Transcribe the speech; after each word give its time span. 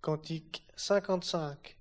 Cantique 0.00 0.64
55. 0.76 1.79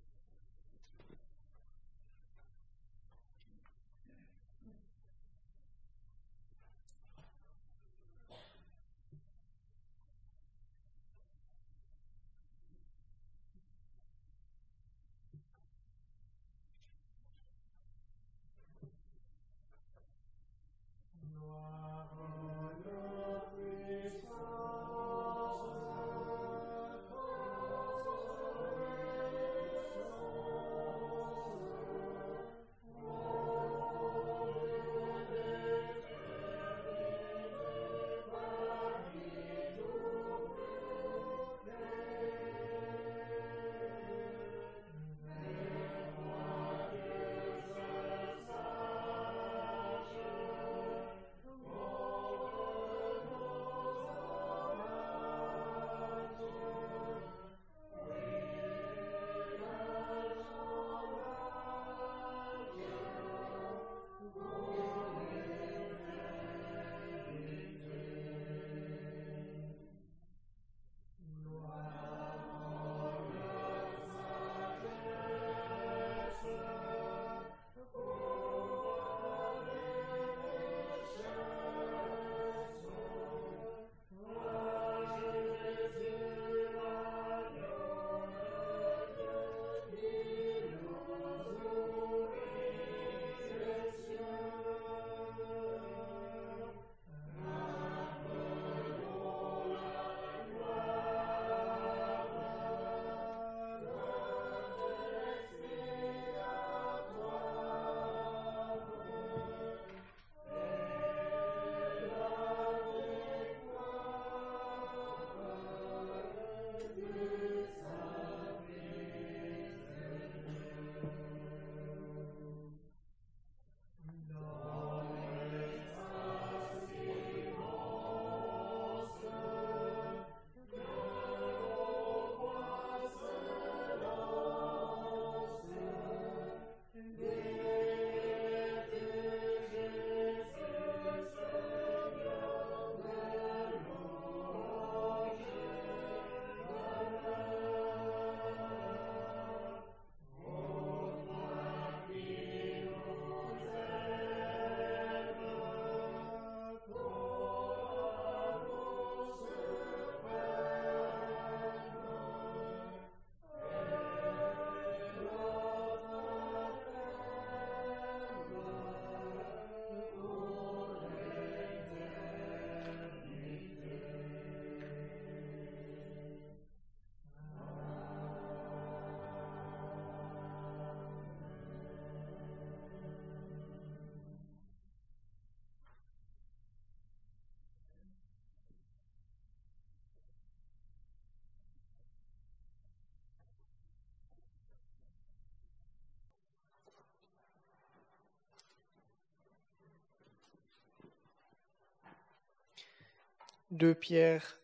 Deux 203.72 203.94
Pierre 203.94 204.58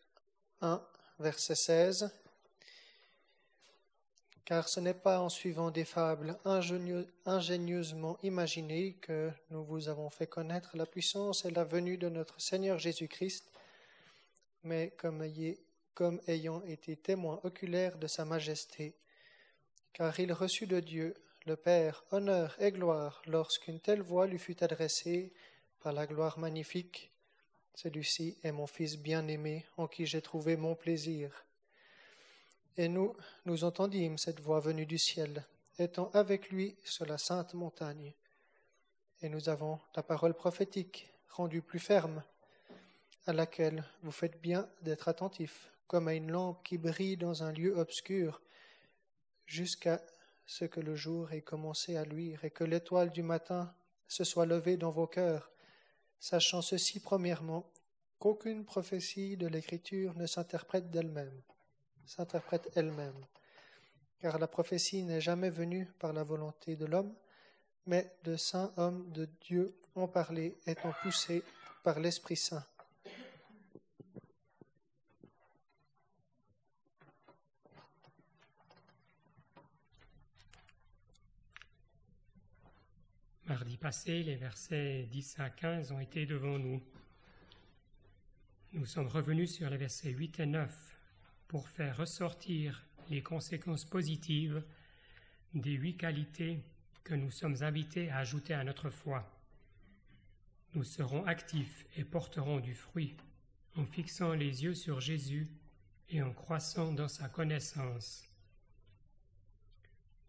1, 0.62 0.84
verset 1.20 1.54
16. 1.54 2.10
Car 4.44 4.68
ce 4.68 4.80
n'est 4.80 4.94
pas 4.94 5.20
en 5.20 5.28
suivant 5.28 5.70
des 5.70 5.84
fables 5.84 6.36
ingénieusement 6.44 8.18
imaginées 8.24 8.94
que 8.94 9.30
nous 9.50 9.62
vous 9.62 9.88
avons 9.88 10.10
fait 10.10 10.26
connaître 10.26 10.76
la 10.76 10.86
puissance 10.86 11.44
et 11.44 11.52
la 11.52 11.62
venue 11.62 11.98
de 11.98 12.08
notre 12.08 12.40
Seigneur 12.40 12.80
Jésus-Christ, 12.80 13.48
mais 14.64 14.92
comme, 14.96 15.22
ayant 16.26 16.64
été 16.64 16.96
témoins 16.96 17.38
oculaires 17.44 17.98
de 17.98 18.08
sa 18.08 18.24
majesté. 18.24 18.96
Car 19.92 20.18
il 20.18 20.32
reçut 20.32 20.66
de 20.66 20.80
Dieu, 20.80 21.14
le 21.46 21.54
Père, 21.54 22.02
honneur 22.10 22.56
et 22.60 22.72
gloire 22.72 23.22
lorsqu'une 23.26 23.78
telle 23.78 24.02
voix 24.02 24.26
lui 24.26 24.40
fut 24.40 24.64
adressée 24.64 25.32
par 25.78 25.92
la 25.92 26.08
gloire 26.08 26.40
magnifique 26.40 27.12
celui-ci 27.76 28.38
est 28.42 28.52
mon 28.52 28.66
Fils 28.66 28.96
bien-aimé, 28.96 29.66
en 29.76 29.86
qui 29.86 30.06
j'ai 30.06 30.22
trouvé 30.22 30.56
mon 30.56 30.74
plaisir. 30.74 31.44
Et 32.78 32.88
nous, 32.88 33.14
nous 33.44 33.64
entendîmes 33.64 34.16
cette 34.16 34.40
voix 34.40 34.60
venue 34.60 34.86
du 34.86 34.96
ciel, 34.98 35.44
étant 35.78 36.10
avec 36.14 36.48
lui 36.48 36.74
sur 36.84 37.04
la 37.04 37.18
sainte 37.18 37.52
montagne. 37.52 38.14
Et 39.20 39.28
nous 39.28 39.50
avons 39.50 39.78
la 39.94 40.02
parole 40.02 40.32
prophétique, 40.32 41.12
rendue 41.28 41.60
plus 41.60 41.78
ferme, 41.78 42.24
à 43.26 43.34
laquelle 43.34 43.84
vous 44.02 44.10
faites 44.10 44.40
bien 44.40 44.66
d'être 44.80 45.08
attentifs, 45.08 45.70
comme 45.86 46.08
à 46.08 46.14
une 46.14 46.30
lampe 46.32 46.64
qui 46.64 46.78
brille 46.78 47.18
dans 47.18 47.42
un 47.42 47.52
lieu 47.52 47.76
obscur, 47.76 48.40
jusqu'à 49.44 50.00
ce 50.46 50.64
que 50.64 50.80
le 50.80 50.94
jour 50.94 51.30
ait 51.32 51.42
commencé 51.42 51.96
à 51.96 52.04
luire 52.06 52.42
et 52.42 52.50
que 52.50 52.64
l'étoile 52.64 53.10
du 53.10 53.22
matin 53.22 53.74
se 54.08 54.24
soit 54.24 54.46
levée 54.46 54.78
dans 54.78 54.90
vos 54.90 55.06
cœurs 55.06 55.50
sachant 56.18 56.62
ceci 56.62 57.00
premièrement, 57.00 57.70
qu'aucune 58.18 58.64
prophétie 58.64 59.36
de 59.36 59.46
l'Écriture 59.46 60.14
ne 60.16 60.26
s'interprète 60.26 60.90
d'elle-même, 60.90 61.42
s'interprète 62.06 62.70
elle-même, 62.74 63.26
car 64.20 64.38
la 64.38 64.46
prophétie 64.46 65.02
n'est 65.02 65.20
jamais 65.20 65.50
venue 65.50 65.86
par 65.98 66.12
la 66.12 66.24
volonté 66.24 66.76
de 66.76 66.86
l'homme, 66.86 67.14
mais 67.86 68.10
de 68.24 68.36
saints 68.36 68.72
hommes 68.76 69.10
de 69.12 69.28
Dieu 69.42 69.78
ont 69.94 70.08
parlé, 70.08 70.56
étant 70.66 70.92
poussés 71.02 71.42
par 71.82 72.00
l'Esprit 72.00 72.36
Saint. 72.36 72.64
Mardi 83.56 83.78
passé, 83.78 84.22
les 84.22 84.36
versets 84.36 85.08
10 85.10 85.40
à 85.40 85.48
15 85.48 85.90
ont 85.90 85.98
été 85.98 86.26
devant 86.26 86.58
nous. 86.58 86.82
Nous 88.74 88.84
sommes 88.84 89.06
revenus 89.06 89.54
sur 89.54 89.70
les 89.70 89.78
versets 89.78 90.10
8 90.10 90.40
et 90.40 90.46
9 90.46 90.98
pour 91.48 91.66
faire 91.66 91.96
ressortir 91.96 92.84
les 93.08 93.22
conséquences 93.22 93.86
positives 93.86 94.62
des 95.54 95.72
huit 95.72 95.96
qualités 95.96 96.62
que 97.02 97.14
nous 97.14 97.30
sommes 97.30 97.62
invités 97.62 98.10
à 98.10 98.18
ajouter 98.18 98.52
à 98.52 98.62
notre 98.62 98.90
foi. 98.90 99.26
Nous 100.74 100.84
serons 100.84 101.24
actifs 101.24 101.86
et 101.96 102.04
porterons 102.04 102.60
du 102.60 102.74
fruit 102.74 103.16
en 103.74 103.86
fixant 103.86 104.34
les 104.34 104.64
yeux 104.64 104.74
sur 104.74 105.00
Jésus 105.00 105.48
et 106.10 106.20
en 106.20 106.34
croissant 106.34 106.92
dans 106.92 107.08
sa 107.08 107.30
connaissance. 107.30 108.28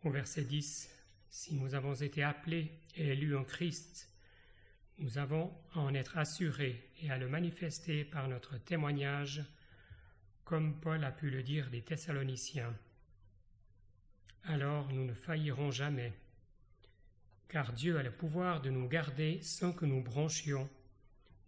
Au 0.06 0.12
verset 0.12 0.46
10, 0.46 0.97
si 1.38 1.54
nous 1.54 1.76
avons 1.76 1.94
été 1.94 2.24
appelés 2.24 2.72
et 2.96 3.10
élus 3.10 3.38
en 3.38 3.44
Christ, 3.44 4.10
nous 4.98 5.20
avons 5.20 5.54
à 5.76 5.82
en 5.82 5.94
être 5.94 6.18
assurés 6.18 6.90
et 7.00 7.12
à 7.12 7.20
le 7.20 7.30
manifester 7.30 8.04
par 8.04 8.28
notre 8.28 8.58
témoignage, 8.58 9.46
comme 10.46 10.80
Paul 10.80 11.04
a 11.04 11.12
pu 11.12 11.30
le 11.30 11.44
dire 11.44 11.70
des 11.70 11.84
Thessaloniciens. 11.84 12.76
Alors 14.46 14.92
nous 14.92 15.06
ne 15.06 15.14
faillirons 15.14 15.70
jamais, 15.70 16.12
car 17.50 17.72
Dieu 17.72 18.00
a 18.00 18.04
le 18.04 18.12
pouvoir 18.12 18.60
de 18.60 18.72
nous 18.72 18.88
garder 18.88 19.40
sans 19.44 19.74
que 19.74 19.86
nous 19.86 20.02
bronchions 20.02 20.68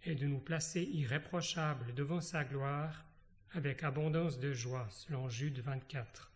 et 0.04 0.14
de 0.14 0.28
nous 0.28 0.40
placer 0.40 0.84
irréprochables 0.84 1.96
devant 1.96 2.22
sa 2.22 2.44
gloire 2.44 3.06
avec 3.54 3.82
abondance 3.82 4.38
de 4.38 4.54
joie, 4.54 4.88
selon 4.92 5.30
Jude 5.30 5.62
24. 5.62 6.29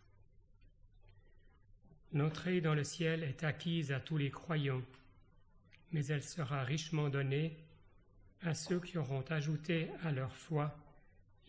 L'entrée 2.13 2.61
dans 2.61 2.75
le 2.75 2.83
ciel 2.83 3.23
est 3.23 3.43
acquise 3.43 3.91
à 3.91 3.99
tous 3.99 4.17
les 4.17 4.29
croyants, 4.29 4.83
mais 5.91 6.05
elle 6.05 6.21
sera 6.21 6.63
richement 6.63 7.09
donnée 7.09 7.57
à 8.43 8.53
ceux 8.53 8.79
qui 8.79 8.99
auront 8.99 9.23
ajouté 9.29 9.89
à 10.03 10.11
leur 10.11 10.35
foi 10.35 10.77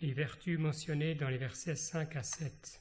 les 0.01 0.15
vertus 0.15 0.59
mentionnées 0.59 1.15
dans 1.15 1.29
les 1.29 1.37
versets 1.37 1.77
5 1.77 2.17
à 2.17 2.23
7. 2.23 2.81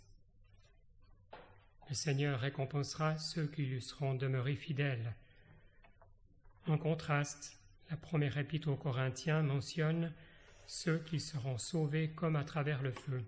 Le 1.90 1.96
Seigneur 1.96 2.40
récompensera 2.40 3.18
ceux 3.18 3.48
qui 3.48 3.64
lui 3.64 3.82
seront 3.82 4.14
demeurés 4.16 4.56
fidèles. 4.56 5.14
En 6.68 6.78
contraste, 6.78 7.60
la 7.90 7.98
première 7.98 8.38
épître 8.38 8.70
aux 8.70 8.78
Corinthiens 8.78 9.42
mentionne 9.42 10.14
ceux 10.68 11.00
qui 11.00 11.20
seront 11.20 11.58
sauvés 11.58 12.12
comme 12.12 12.38
à 12.38 12.46
travers 12.46 12.82
le 12.82 12.94
feu. 12.94 13.24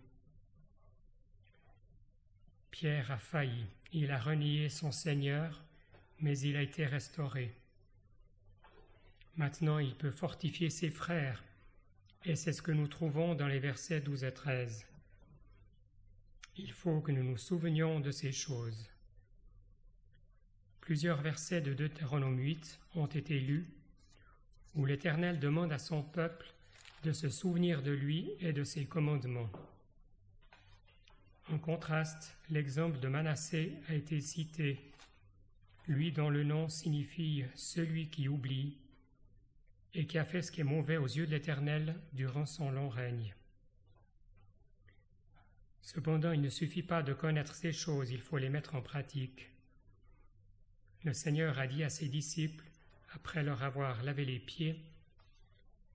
Pierre 2.78 3.10
a 3.10 3.18
failli, 3.18 3.68
il 3.94 4.12
a 4.12 4.20
renié 4.20 4.68
son 4.68 4.92
Seigneur, 4.92 5.64
mais 6.20 6.38
il 6.40 6.58
a 6.58 6.62
été 6.62 6.86
restauré. 6.86 7.56
Maintenant 9.38 9.80
il 9.80 9.96
peut 9.96 10.12
fortifier 10.12 10.70
ses 10.70 10.90
frères, 10.90 11.42
et 12.26 12.36
c'est 12.36 12.52
ce 12.52 12.62
que 12.62 12.74
nous 12.74 12.90
trouvons 12.90 13.34
dans 13.34 13.48
les 13.48 13.60
versets 13.60 14.02
12 14.02 14.26
et 14.26 14.34
13. 14.34 14.86
Il 16.58 16.74
faut 16.74 17.00
que 17.00 17.14
nous 17.14 17.24
nous 17.24 17.38
souvenions 17.38 18.02
de 18.02 18.12
ces 18.12 18.34
choses. 18.34 18.90
Plusieurs 20.82 21.22
versets 21.22 21.62
de 21.62 21.74
Deutéronome 21.74 22.40
8 22.40 22.82
ont 22.96 23.06
été 23.06 23.40
lus, 23.40 23.70
où 24.76 24.86
l'Éternel 24.86 25.40
demande 25.40 25.72
à 25.72 25.80
son 25.80 26.04
peuple 26.04 26.54
de 27.06 27.14
se 27.14 27.30
souvenir 27.30 27.82
de 27.82 27.92
lui 27.92 28.32
et 28.42 28.52
de 28.52 28.66
ses 28.66 28.84
commandements. 28.84 29.50
En 31.52 31.60
contraste, 31.60 32.36
l'exemple 32.50 33.00
de 33.00 33.08
Manassé 33.08 33.74
a 33.88 33.94
été 33.94 34.20
cité, 34.20 34.80
lui 35.88 36.12
dont 36.12 36.30
le 36.30 36.44
nom 36.44 36.70
signifie 36.70 37.46
celui 37.54 38.10
qui 38.10 38.28
oublie 38.28 38.78
et 39.94 40.08
qui 40.08 40.18
a 40.18 40.26
fait 40.26 40.42
ce 40.42 40.52
qui 40.52 40.62
est 40.62 40.66
mauvais 40.66 40.98
aux 40.98 41.06
yeux 41.06 41.28
de 41.28 41.32
l'Éternel 41.32 41.96
durant 42.14 42.46
son 42.46 42.72
long 42.72 42.90
règne. 42.90 43.36
Cependant, 45.82 46.32
il 46.32 46.42
ne 46.42 46.50
suffit 46.50 46.82
pas 46.82 47.04
de 47.04 47.14
connaître 47.14 47.54
ces 47.54 47.72
choses, 47.72 48.10
il 48.10 48.22
faut 48.22 48.40
les 48.40 48.50
mettre 48.50 48.74
en 48.74 48.82
pratique. 48.82 49.48
Le 51.04 51.14
Seigneur 51.14 51.60
a 51.60 51.68
dit 51.68 51.84
à 51.84 51.92
ses 51.92 52.08
disciples, 52.08 52.66
après 53.14 53.44
leur 53.44 53.62
avoir 53.62 54.04
lavé 54.04 54.26
les 54.26 54.40
pieds, 54.40 54.84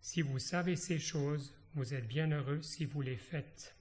si 0.00 0.22
vous 0.22 0.38
savez 0.38 0.76
ces 0.76 1.00
choses, 1.00 1.52
vous 1.74 1.92
êtes 1.92 2.06
bien 2.06 2.30
heureux 2.30 2.62
si 2.62 2.84
vous 2.84 3.02
les 3.02 3.16
faites. 3.16 3.74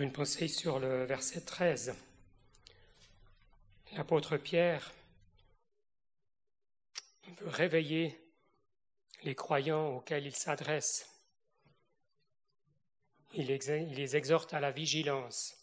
Une 0.00 0.12
pensée 0.12 0.48
sur 0.48 0.78
le 0.78 1.04
verset 1.04 1.42
13. 1.42 1.94
L'apôtre 3.92 4.38
Pierre 4.38 4.92
veut 7.40 7.48
réveiller 7.48 8.18
les 9.22 9.34
croyants 9.34 9.96
auxquels 9.96 10.26
il 10.26 10.34
s'adresse. 10.34 11.08
Il, 13.34 13.46
les 13.46 14.16
exhorte 14.16 14.54
à 14.54 14.60
la 14.60 14.70
vigilance, 14.70 15.56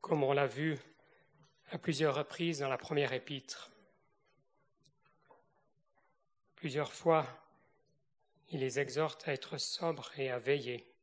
comme 0.00 0.22
on 0.22 0.32
l'a 0.32 0.46
vu 0.46 0.78
à 1.70 1.78
plusieurs 1.78 2.14
reprises 2.14 2.60
dans 2.60 2.68
la 2.68 2.78
première 2.78 3.12
épître. 3.12 3.70
Plusieurs 6.56 6.92
fois, 6.92 7.26
il 8.50 8.60
les 8.60 8.78
exhorte 8.78 9.26
à 9.26 9.32
être 9.32 9.58
sobres 9.58 10.10
et 10.16 10.30
à 10.30 10.38
veiller. 10.38 10.93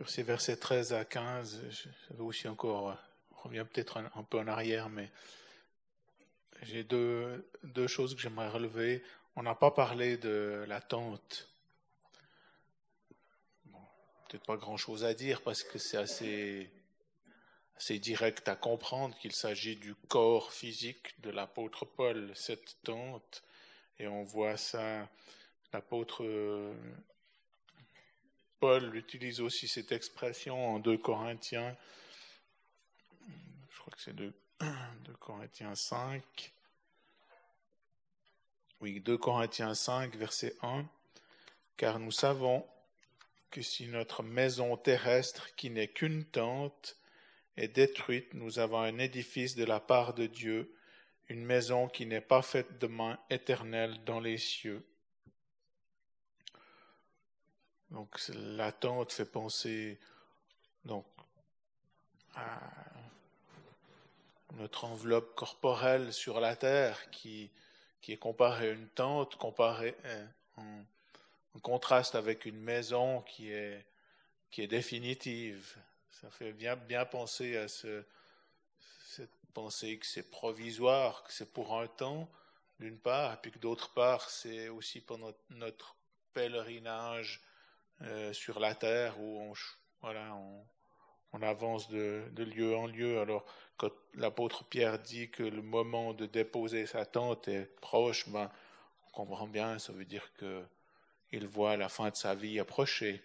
Sur 0.00 0.08
ces 0.08 0.22
versets 0.22 0.56
13 0.56 0.94
à 0.94 1.04
15, 1.04 1.60
j'avais 2.08 2.22
aussi 2.22 2.48
encore, 2.48 2.96
on 3.32 3.48
revient 3.48 3.66
peut-être 3.70 3.98
un, 3.98 4.22
peu 4.22 4.38
en 4.38 4.46
arrière, 4.46 4.88
mais 4.88 5.12
j'ai 6.62 6.84
deux, 6.84 7.46
deux 7.64 7.86
choses 7.86 8.14
que 8.14 8.20
j'aimerais 8.22 8.48
relever. 8.48 9.04
On 9.36 9.42
n'a 9.42 9.54
pas 9.54 9.70
parlé 9.70 10.16
de 10.16 10.64
la 10.66 10.80
tente. 10.80 11.50
peut-être 14.26 14.46
pas 14.46 14.56
grand-chose 14.56 15.04
à 15.04 15.12
dire 15.12 15.42
parce 15.42 15.62
que 15.62 15.78
c'est 15.78 15.98
assez, 15.98 16.70
assez 17.76 17.98
direct 17.98 18.48
à 18.48 18.56
comprendre 18.56 19.14
qu'il 19.18 19.32
s'agit 19.32 19.76
du 19.76 19.94
corps 20.08 20.50
physique 20.50 21.20
de 21.20 21.28
l'apôtre 21.28 21.84
Paul, 21.84 22.32
cette 22.34 22.78
tente. 22.84 23.42
Et 23.98 24.08
on 24.08 24.22
voit 24.22 24.56
ça, 24.56 25.10
l'apôtre 25.74 26.24
Paul 28.60 28.94
utilise 28.94 29.40
aussi 29.40 29.68
cette 29.68 29.90
expression 29.90 30.74
en 30.74 30.78
2 30.78 30.98
Corinthiens, 30.98 31.74
je 33.70 33.78
crois 33.78 33.92
que 33.92 34.02
c'est 34.02 34.14
2, 34.14 34.34
Corinthiens 35.18 35.74
5. 35.74 36.52
Oui, 38.82 39.00
2 39.00 39.16
Corinthiens 39.16 39.74
5, 39.74 40.14
verset 40.16 40.54
1. 40.60 40.84
Car 41.78 41.98
nous 41.98 42.12
savons 42.12 42.66
que 43.50 43.62
si 43.62 43.86
notre 43.88 44.22
maison 44.22 44.76
terrestre, 44.76 45.54
qui 45.56 45.70
n'est 45.70 45.88
qu'une 45.88 46.24
tente, 46.24 46.98
est 47.56 47.68
détruite, 47.68 48.34
nous 48.34 48.58
avons 48.58 48.80
un 48.80 48.98
édifice 48.98 49.56
de 49.56 49.64
la 49.64 49.80
part 49.80 50.12
de 50.12 50.26
Dieu, 50.26 50.76
une 51.28 51.44
maison 51.44 51.88
qui 51.88 52.04
n'est 52.04 52.20
pas 52.20 52.42
faite 52.42 52.78
de 52.78 52.86
main 52.86 53.18
éternelle 53.30 54.04
dans 54.04 54.20
les 54.20 54.36
cieux. 54.36 54.84
Donc 57.90 58.20
l'attente 58.28 59.12
fait 59.12 59.24
penser 59.24 59.98
donc 60.84 61.04
à 62.34 62.58
notre 64.54 64.84
enveloppe 64.84 65.34
corporelle 65.34 66.12
sur 66.12 66.40
la 66.40 66.56
terre 66.56 67.10
qui, 67.10 67.50
qui 68.00 68.12
est 68.12 68.16
comparée 68.16 68.70
à 68.70 68.72
une 68.72 68.88
tente, 68.88 69.36
comparée 69.36 69.96
en, 70.56 70.84
en 71.54 71.58
contraste 71.60 72.14
avec 72.14 72.46
une 72.46 72.60
maison 72.60 73.22
qui 73.22 73.50
est, 73.52 73.84
qui 74.50 74.62
est 74.62 74.68
définitive. 74.68 75.76
Ça 76.10 76.30
fait 76.30 76.52
bien, 76.52 76.76
bien 76.76 77.04
penser 77.04 77.56
à 77.56 77.68
ce, 77.68 78.04
cette 79.06 79.34
pensée 79.52 79.98
que 79.98 80.06
c'est 80.06 80.30
provisoire, 80.30 81.24
que 81.24 81.32
c'est 81.32 81.52
pour 81.52 81.78
un 81.78 81.86
temps, 81.86 82.28
d'une 82.78 82.98
part, 82.98 83.34
et 83.34 83.36
puis 83.36 83.50
que 83.50 83.58
d'autre 83.58 83.92
part, 83.92 84.30
c'est 84.30 84.68
aussi 84.68 85.00
pour 85.00 85.18
notre 85.50 85.96
pèlerinage 86.32 87.40
euh, 88.02 88.32
sur 88.32 88.60
la 88.60 88.74
terre 88.74 89.20
où 89.20 89.40
on, 89.40 89.52
voilà, 90.00 90.34
on, 90.34 90.64
on 91.32 91.42
avance 91.42 91.88
de, 91.88 92.30
lieu 92.36 92.76
en 92.76 92.86
lieu. 92.86 93.20
Alors, 93.20 93.44
quand 93.76 93.92
l'apôtre 94.14 94.64
Pierre 94.64 94.98
dit 94.98 95.30
que 95.30 95.42
le 95.42 95.62
moment 95.62 96.12
de 96.12 96.26
déposer 96.26 96.86
sa 96.86 97.06
tente 97.06 97.48
est 97.48 97.66
proche, 97.80 98.28
ben, 98.28 98.50
on 99.06 99.10
comprend 99.10 99.46
bien, 99.46 99.78
ça 99.78 99.92
veut 99.92 100.04
dire 100.04 100.32
que 100.34 100.64
il 101.32 101.46
voit 101.46 101.76
la 101.76 101.88
fin 101.88 102.10
de 102.10 102.16
sa 102.16 102.34
vie 102.34 102.58
approcher. 102.58 103.22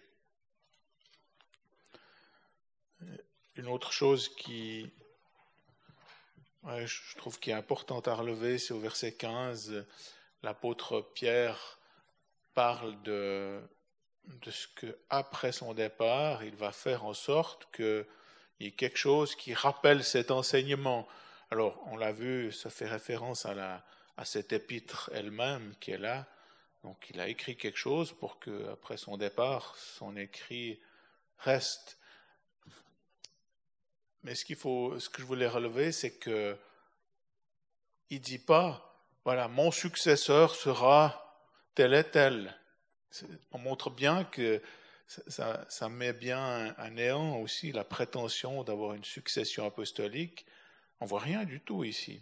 Une 3.56 3.66
autre 3.66 3.90
chose 3.90 4.28
qui, 4.28 4.88
je 6.64 7.16
trouve 7.16 7.40
qui 7.40 7.50
est 7.50 7.54
importante 7.54 8.06
à 8.06 8.14
relever, 8.14 8.58
c'est 8.58 8.74
au 8.74 8.78
verset 8.78 9.14
15, 9.14 9.84
l'apôtre 10.44 11.00
Pierre 11.14 11.80
parle 12.54 13.02
de, 13.02 13.60
de 14.26 14.50
ce 14.50 14.66
que 14.68 14.98
après 15.10 15.52
son 15.52 15.74
départ, 15.74 16.44
il 16.44 16.54
va 16.56 16.72
faire 16.72 17.04
en 17.04 17.14
sorte 17.14 17.68
qu'il 17.74 18.06
y 18.60 18.66
ait 18.66 18.72
quelque 18.72 18.98
chose 18.98 19.34
qui 19.34 19.54
rappelle 19.54 20.04
cet 20.04 20.30
enseignement. 20.30 21.06
Alors, 21.50 21.80
on 21.86 21.96
l'a 21.96 22.12
vu, 22.12 22.52
ça 22.52 22.70
fait 22.70 22.88
référence 22.88 23.46
à, 23.46 23.54
la, 23.54 23.84
à 24.16 24.24
cette 24.24 24.52
épître 24.52 25.10
elle-même 25.12 25.74
qui 25.80 25.92
est 25.92 25.98
là, 25.98 26.26
donc 26.86 27.10
il 27.10 27.20
a 27.20 27.28
écrit 27.28 27.56
quelque 27.56 27.78
chose 27.78 28.12
pour 28.12 28.38
que, 28.38 28.70
après 28.70 28.96
son 28.96 29.16
départ, 29.16 29.76
son 29.76 30.16
écrit 30.16 30.80
reste. 31.38 31.98
Mais 34.22 34.34
ce 34.34 34.44
qu'il 34.44 34.54
faut, 34.54 34.98
ce 35.00 35.08
que 35.08 35.20
je 35.20 35.26
voulais 35.26 35.48
relever, 35.48 35.90
c'est 35.90 36.12
que 36.12 36.56
il 38.10 38.20
dit 38.20 38.38
pas, 38.38 39.02
voilà, 39.24 39.48
mon 39.48 39.72
successeur 39.72 40.54
sera 40.54 41.44
tel 41.74 41.92
et 41.92 42.04
tel. 42.04 42.56
On 43.52 43.58
montre 43.58 43.90
bien 43.90 44.24
que 44.24 44.60
ça, 45.06 45.88
met 45.88 46.12
bien 46.12 46.74
à 46.76 46.90
néant 46.90 47.38
aussi 47.38 47.72
la 47.72 47.84
prétention 47.84 48.64
d'avoir 48.64 48.94
une 48.94 49.04
succession 49.04 49.66
apostolique. 49.66 50.46
On 51.00 51.06
voit 51.06 51.20
rien 51.20 51.44
du 51.44 51.60
tout 51.60 51.84
ici. 51.84 52.20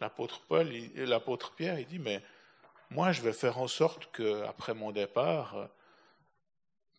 L'apôtre 0.00 0.42
Paul, 0.48 0.68
l'apôtre 0.96 1.54
Pierre, 1.54 1.78
il 1.78 1.86
dit, 1.86 1.98
mais 1.98 2.22
moi, 2.90 3.12
je 3.12 3.22
vais 3.22 3.32
faire 3.32 3.58
en 3.58 3.68
sorte 3.68 4.10
que, 4.10 4.42
après 4.42 4.74
mon 4.74 4.90
départ, 4.90 5.56
euh, 5.56 5.66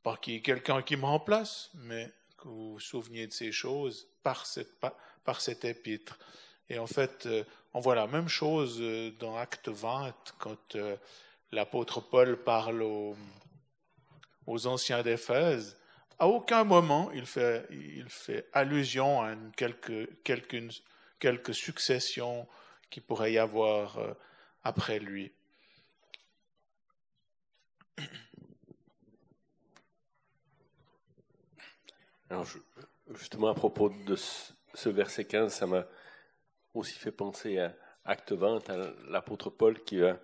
pas 0.03 0.17
qu'il 0.17 0.33
y 0.33 0.37
ait 0.37 0.41
quelqu'un 0.41 0.81
qui 0.81 0.95
me 0.95 1.05
remplace, 1.05 1.69
mais 1.75 2.11
que 2.37 2.47
vous 2.47 2.73
vous 2.73 2.79
souveniez 2.79 3.27
de 3.27 3.33
ces 3.33 3.51
choses 3.51 4.07
par 4.23 4.45
cette, 4.45 4.73
par 5.23 5.41
cet 5.41 5.65
épître. 5.65 6.17
Et 6.69 6.79
en 6.79 6.87
fait, 6.87 7.25
euh, 7.25 7.43
on 7.73 7.79
voit 7.79 7.95
la 7.95 8.07
même 8.07 8.29
chose 8.29 8.77
euh, 8.79 9.11
dans 9.19 9.35
Acte 9.35 9.67
20, 9.67 10.13
quand 10.39 10.77
l'apôtre 11.53 12.01
Paul 12.01 12.37
parle 12.43 12.81
aux, 12.81 13.15
anciens 14.67 15.03
d'Éphèse. 15.03 15.77
À 16.19 16.27
aucun 16.27 16.63
moment 16.63 17.11
il 17.11 17.25
fait, 17.25 17.67
allusion 18.53 19.21
à 19.21 19.33
une 19.33 19.51
quelque, 19.51 20.09
quelque, 20.23 20.71
qui 22.89 23.01
pourrait 23.01 23.33
y 23.33 23.37
avoir 23.37 23.97
après 24.63 24.99
lui. 24.99 25.31
Alors, 32.29 32.47
justement, 33.13 33.49
à 33.49 33.53
propos 33.53 33.89
de 33.89 34.15
ce 34.15 34.89
verset 34.89 35.25
15, 35.25 35.53
ça 35.53 35.67
m'a 35.67 35.85
aussi 36.73 36.97
fait 36.97 37.11
penser 37.11 37.59
à 37.59 37.75
Acte 38.05 38.31
20, 38.31 38.69
à 38.69 38.77
l'apôtre 39.07 39.51
Paul 39.51 39.79
qui 39.83 39.99
va, 39.99 40.17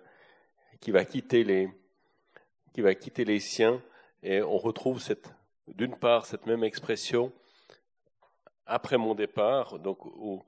qui 0.80 0.90
va 0.90 1.04
quitter 1.04 1.44
les, 1.44 3.40
siens, 3.40 3.82
et 4.22 4.42
on 4.42 4.58
retrouve 4.58 5.00
cette, 5.00 5.30
d'une 5.68 5.96
part, 5.96 6.26
cette 6.26 6.46
même 6.46 6.64
expression 6.64 7.32
après 8.66 8.98
mon 8.98 9.14
départ, 9.14 9.78
donc 9.78 10.06
au 10.06 10.44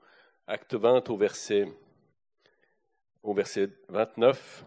Acte 0.47 0.75
20 0.75 1.09
au 1.09 1.17
verset, 1.17 1.67
au 3.21 3.33
verset 3.33 3.69
29, 3.89 4.65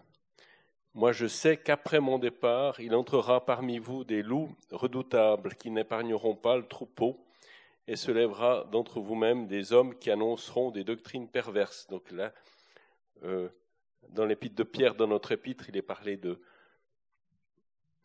moi 0.93 1.11
je 1.11 1.27
sais 1.27 1.57
qu'après 1.57 1.99
mon 1.99 2.19
départ, 2.19 2.79
il 2.79 2.95
entrera 2.95 3.45
parmi 3.45 3.79
vous 3.79 4.03
des 4.03 4.21
loups 4.21 4.55
redoutables 4.71 5.55
qui 5.55 5.71
n'épargneront 5.71 6.35
pas 6.35 6.57
le 6.57 6.67
troupeau, 6.67 7.19
et 7.87 7.95
se 7.95 8.11
lèvera 8.11 8.65
d'entre 8.71 8.99
vous-mêmes 8.99 9.47
des 9.47 9.71
hommes 9.71 9.97
qui 9.97 10.11
annonceront 10.11 10.71
des 10.71 10.83
doctrines 10.83 11.27
perverses. 11.27 11.87
Donc 11.87 12.11
là, 12.11 12.33
euh, 13.23 13.49
dans 14.09 14.25
l'épître 14.25 14.55
de 14.55 14.63
Pierre, 14.63 14.95
dans 14.95 15.07
notre 15.07 15.31
épître, 15.31 15.69
il 15.69 15.77
est 15.77 15.81
parlé 15.81 16.17
de... 16.17 16.41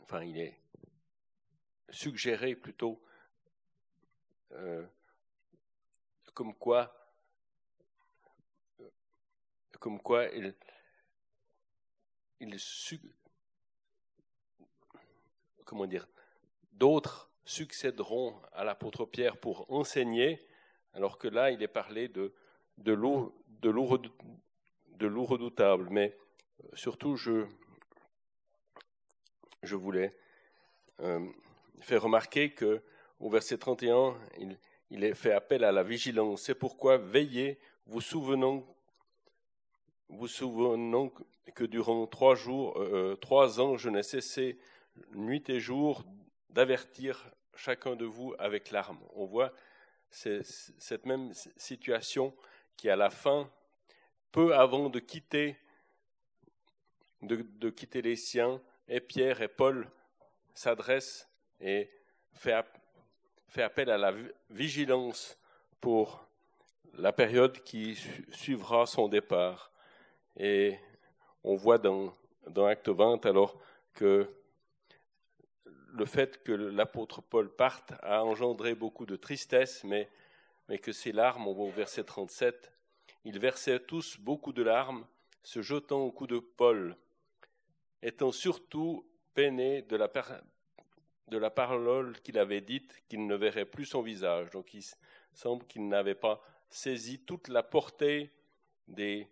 Enfin, 0.00 0.22
il 0.24 0.38
est 0.38 0.58
suggéré 1.90 2.54
plutôt 2.54 3.02
euh, 4.52 4.84
comme 6.34 6.54
quoi 6.54 6.98
comme 9.78 10.00
quoi 10.00 10.26
il, 10.26 10.54
comment 15.64 15.86
dire, 15.86 16.06
d'autres 16.72 17.30
succéderont 17.44 18.40
à 18.52 18.62
l'apôtre 18.62 19.06
Pierre 19.06 19.36
pour 19.36 19.70
enseigner, 19.70 20.46
alors 20.94 21.18
que 21.18 21.26
là, 21.26 21.50
il 21.50 21.62
est 21.62 21.68
parlé 21.68 22.08
de, 22.08 22.32
de 22.78 22.92
l'eau 22.92 23.34
de 23.48 23.70
de 24.98 25.06
redoutable. 25.06 25.88
Mais 25.90 26.16
euh, 26.64 26.68
surtout, 26.74 27.16
je, 27.16 27.46
voulais 29.62 30.14
euh, 31.00 31.26
faire 31.80 32.02
remarquer 32.02 32.52
que 32.52 32.82
au 33.20 33.30
verset 33.30 33.58
31, 33.58 34.16
il, 34.38 34.58
il 34.90 35.14
fait 35.14 35.32
appel 35.32 35.64
à 35.64 35.72
la 35.72 35.82
vigilance. 35.82 36.42
C'est 36.42 36.54
pourquoi 36.54 36.98
veillez, 36.98 37.58
vous 37.86 38.00
souvenant 38.00 38.66
vous 40.12 40.28
souvenons 40.28 41.10
que 41.54 41.64
durant 41.64 42.06
trois 42.06 42.34
jours, 42.34 42.78
euh, 42.78 43.16
trois 43.16 43.60
ans, 43.60 43.76
je 43.76 43.88
n'ai 43.88 44.02
cessé 44.02 44.58
nuit 45.14 45.48
et 45.48 45.58
jour 45.58 46.04
d'avertir 46.50 47.30
chacun 47.56 47.96
de 47.96 48.04
vous 48.04 48.34
avec 48.38 48.70
larmes. 48.70 49.00
On 49.14 49.24
voit 49.24 49.52
cette 50.10 51.06
même 51.06 51.32
situation 51.56 52.34
qui, 52.76 52.90
à 52.90 52.96
la 52.96 53.08
fin, 53.08 53.50
peu 54.32 54.54
avant 54.54 54.88
de 54.88 54.98
quitter, 54.98 55.56
les 57.22 58.16
siens, 58.16 58.60
et 58.88 59.00
Pierre 59.00 59.42
et 59.42 59.48
Paul 59.48 59.88
s'adressent 60.54 61.28
et 61.60 61.90
fait 62.32 62.54
appel 63.62 63.90
à 63.90 63.98
la 63.98 64.14
vigilance 64.50 65.38
pour 65.80 66.26
la 66.94 67.12
période 67.12 67.62
qui 67.62 67.96
suivra 68.32 68.86
son 68.86 69.08
départ. 69.08 69.70
Et 70.36 70.78
on 71.44 71.54
voit 71.54 71.78
dans, 71.78 72.12
Acte 72.66 72.88
20 72.88 73.24
alors 73.26 73.60
que 73.94 74.28
le 75.64 76.04
fait 76.06 76.42
que 76.42 76.52
l'apôtre 76.52 77.20
Paul 77.20 77.54
parte 77.54 77.92
a 78.02 78.24
engendré 78.24 78.74
beaucoup 78.74 79.04
de 79.04 79.16
tristesse, 79.16 79.84
mais, 79.84 80.08
que 80.80 80.92
ces 80.92 81.12
larmes, 81.12 81.46
on 81.46 81.52
voit 81.52 81.66
au 81.66 81.70
verset 81.70 82.02
37, 82.02 82.71
ils 83.24 83.38
versaient 83.38 83.80
tous 83.80 84.18
beaucoup 84.18 84.52
de 84.52 84.62
larmes, 84.62 85.06
se 85.42 85.62
jetant 85.62 86.00
au 86.00 86.12
cou 86.12 86.26
de 86.26 86.38
Paul, 86.38 86.96
étant 88.02 88.32
surtout 88.32 89.06
peinés 89.34 89.82
de 89.82 89.96
la, 89.96 91.50
parole 91.50 92.20
qu'il 92.20 92.38
avait 92.38 92.60
dite 92.60 93.02
qu'il 93.08 93.26
ne 93.26 93.34
verrait 93.34 93.64
plus 93.64 93.86
son 93.86 94.02
visage. 94.02 94.50
Donc 94.50 94.74
il 94.74 94.84
semble 95.32 95.66
qu'il 95.66 95.88
n'avait 95.88 96.14
pas 96.14 96.42
saisi 96.68 97.20
toute 97.20 97.48
la 97.48 97.62
portée 97.62 98.30
des, 98.88 99.28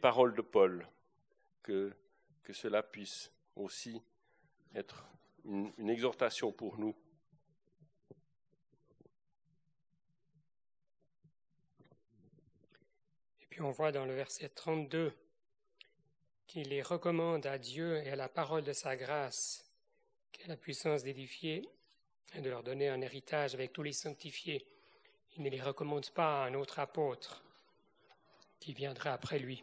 paroles 0.00 0.34
de 0.34 0.42
Paul, 0.42 0.86
que, 1.62 1.92
cela 2.52 2.82
puisse 2.82 3.32
aussi 3.56 4.02
être 4.74 5.06
une 5.44 5.88
exhortation 5.88 6.52
pour 6.52 6.78
nous. 6.78 6.94
Et 13.40 13.41
puis 13.52 13.60
on 13.60 13.70
voit 13.70 13.92
dans 13.92 14.06
le 14.06 14.14
verset 14.14 14.48
32 14.48 15.12
qu'il 16.46 16.70
les 16.70 16.80
recommande 16.80 17.44
à 17.44 17.58
Dieu 17.58 17.98
et 17.98 18.08
à 18.08 18.16
la 18.16 18.30
parole 18.30 18.62
de 18.62 18.72
sa 18.72 18.96
grâce, 18.96 19.62
qui 20.32 20.42
a 20.44 20.46
la 20.46 20.56
puissance 20.56 21.02
d'édifier 21.02 21.68
et 22.34 22.40
de 22.40 22.48
leur 22.48 22.62
donner 22.62 22.88
un 22.88 23.02
héritage 23.02 23.52
avec 23.52 23.74
tous 23.74 23.82
les 23.82 23.92
sanctifiés. 23.92 24.66
Il 25.36 25.42
ne 25.42 25.50
les 25.50 25.60
recommande 25.60 26.08
pas 26.12 26.44
à 26.44 26.46
un 26.46 26.54
autre 26.54 26.78
apôtre, 26.78 27.44
qui 28.58 28.72
viendrait 28.72 29.10
après 29.10 29.38
lui. 29.38 29.62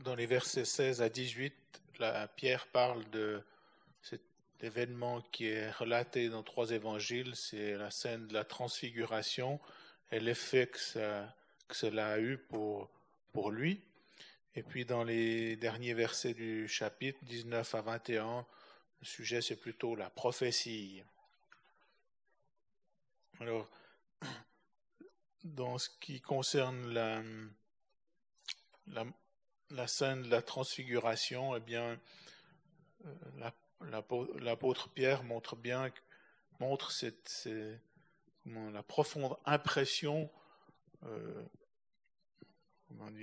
Dans 0.00 0.14
les 0.14 0.26
versets 0.26 0.64
16 0.64 1.02
à 1.02 1.08
18, 1.08 1.52
la 1.98 2.28
Pierre 2.28 2.66
parle 2.68 3.08
de 3.10 3.42
cet 4.02 4.22
événement 4.60 5.20
qui 5.32 5.46
est 5.46 5.70
relaté 5.70 6.28
dans 6.28 6.42
trois 6.42 6.70
évangiles, 6.70 7.34
c'est 7.34 7.76
la 7.76 7.90
scène 7.90 8.26
de 8.28 8.34
la 8.34 8.44
transfiguration 8.44 9.60
et 10.12 10.20
l'effet 10.20 10.68
que, 10.68 10.78
cela 11.70 12.12
a 12.12 12.18
eu 12.18 12.38
pour, 12.38 12.90
lui. 13.50 13.80
Et 14.54 14.62
puis 14.62 14.84
dans 14.84 15.02
les 15.02 15.56
derniers 15.56 15.94
versets 15.94 16.34
du 16.34 16.68
chapitre 16.68 17.18
19 17.24 17.74
à 17.74 17.80
21, 17.80 18.46
le 19.00 19.06
sujet 19.06 19.40
c'est 19.42 19.56
plutôt 19.56 19.96
la 19.96 20.08
prophétie. 20.08 21.02
Alors, 23.40 23.68
dans 25.42 25.78
ce 25.78 25.88
qui 26.00 26.20
concerne 26.20 26.92
la, 26.92 27.22
la 29.74 29.86
scène 29.86 30.22
de 30.22 30.30
la 30.30 30.42
transfiguration, 30.42 31.56
eh 31.56 31.60
bien, 31.60 31.98
euh, 33.06 33.50
l'apôtre 34.40 34.88
Pierre 34.90 35.24
montre 35.24 35.56
bien, 35.56 35.92
montre 36.60 36.92
cette, 36.92 37.48
la 38.46 38.82
profonde 38.82 39.36
impression, 39.44 40.30
euh, 41.04 41.44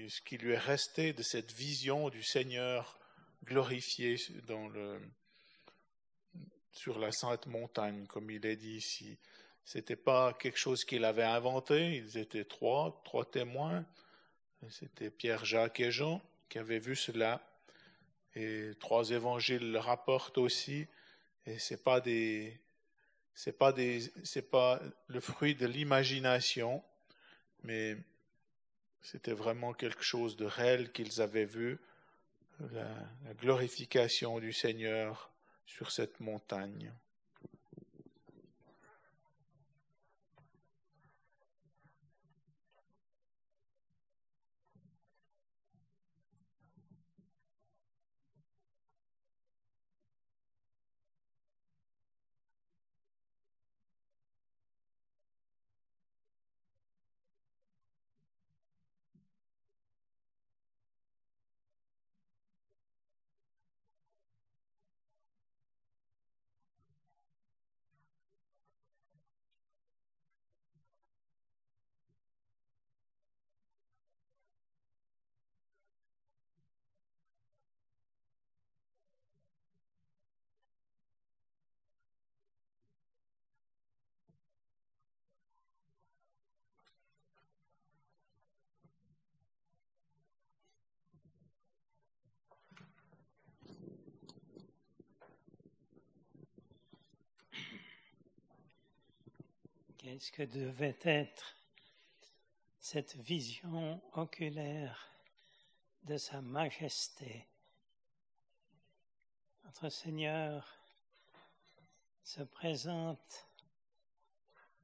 ce 0.09 0.21
qui 0.21 0.37
lui 0.37 0.51
est 0.51 0.57
resté 0.57 1.13
de 1.13 1.23
cette 1.23 1.51
vision 1.51 2.09
du 2.09 2.21
Seigneur 2.21 2.99
glorifié 3.45 4.17
sur 6.71 6.99
la 6.99 7.11
sainte 7.11 7.47
montagne, 7.47 8.05
comme 8.07 8.29
il 8.29 8.45
est 8.45 8.57
dit 8.57 8.75
ici. 8.75 9.17
C'était 9.63 9.95
pas 9.95 10.33
quelque 10.33 10.57
chose 10.57 10.83
qu'il 10.83 11.05
avait 11.05 11.23
inventé, 11.23 11.95
ils 11.95 12.17
étaient 12.17 12.45
trois, 12.45 13.01
trois 13.05 13.29
témoins. 13.29 13.85
C'était 14.69 15.09
Pierre, 15.09 15.45
Jacques 15.45 15.79
et 15.79 15.91
Jean 15.91 16.21
qui 16.51 16.59
avait 16.59 16.79
vu 16.79 16.97
cela. 16.97 17.41
Et 18.35 18.71
trois 18.79 19.09
évangiles 19.09 19.71
le 19.71 19.79
rapportent 19.79 20.37
aussi. 20.37 20.85
Et 21.45 21.57
c'est 21.57 21.81
pas 21.81 22.01
des, 22.01 22.59
c'est 23.33 23.57
pas 23.57 23.73
pas 24.51 24.81
le 25.07 25.19
fruit 25.21 25.55
de 25.55 25.65
l'imagination, 25.65 26.83
mais 27.63 27.95
c'était 29.01 29.31
vraiment 29.31 29.73
quelque 29.73 30.03
chose 30.03 30.35
de 30.35 30.45
réel 30.45 30.91
qu'ils 30.91 31.21
avaient 31.21 31.45
vu, 31.45 31.79
la 32.73 33.33
glorification 33.39 34.39
du 34.39 34.53
Seigneur 34.53 35.31
sur 35.65 35.89
cette 35.89 36.19
montagne. 36.19 36.91
Qu'est-ce 100.11 100.31
que 100.33 100.43
devait 100.43 100.97
être 101.03 101.55
cette 102.81 103.15
vision 103.15 104.01
oculaire 104.11 105.09
de 106.03 106.17
Sa 106.17 106.41
Majesté? 106.41 107.47
Notre 109.63 109.87
Seigneur 109.87 110.67
se 112.25 112.41
présente 112.41 113.47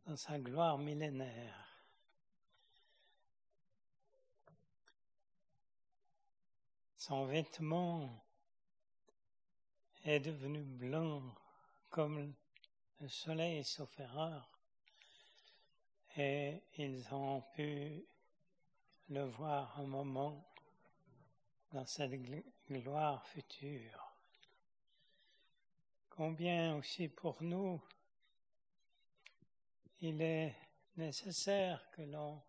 dans 0.05 0.15
sa 0.15 0.39
gloire 0.39 0.77
millénaire. 0.77 1.75
Son 6.95 7.25
vêtement 7.25 8.25
est 10.05 10.21
devenu 10.21 10.63
blanc 10.63 11.35
comme 11.89 12.33
le 13.01 13.09
soleil 13.09 13.65
sauf 13.65 13.99
erreur 13.99 14.56
et 16.17 16.63
ils 16.77 17.13
ont 17.13 17.41
pu 17.53 18.03
le 19.09 19.23
voir 19.23 19.79
un 19.79 19.85
moment 19.85 20.43
dans 21.71 21.85
cette 21.85 22.19
gloire 22.69 23.25
future. 23.27 24.13
Combien 26.09 26.75
aussi 26.75 27.07
pour 27.07 27.41
nous 27.43 27.81
il 30.01 30.21
est 30.21 30.55
nécessaire 30.95 31.89
que 31.91 32.03
l'on 32.03 32.41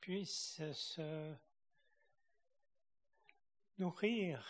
puisse 0.00 0.62
se 0.72 1.34
nourrir 3.78 4.42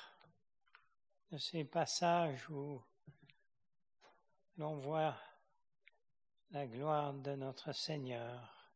de 1.33 1.39
ces 1.39 1.65
passages 1.65 2.49
où 2.51 2.81
l'on 4.59 4.77
voit 4.77 5.17
la 6.51 6.67
gloire 6.67 7.13
de 7.13 7.35
notre 7.35 7.73
Seigneur. 7.73 8.71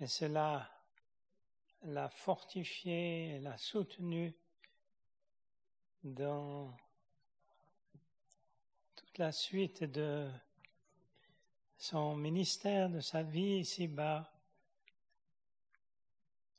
Et 0.00 0.06
cela 0.06 0.70
l'a 1.82 2.08
fortifié 2.08 3.36
et 3.36 3.40
l'a 3.40 3.56
soutenu 3.56 4.34
dans 6.02 6.76
toute 8.94 9.18
la 9.18 9.32
suite 9.32 9.84
de 9.84 10.30
son 11.78 12.16
ministère, 12.16 12.90
de 12.90 13.00
sa 13.00 13.22
vie 13.22 13.58
ici-bas. 13.58 14.32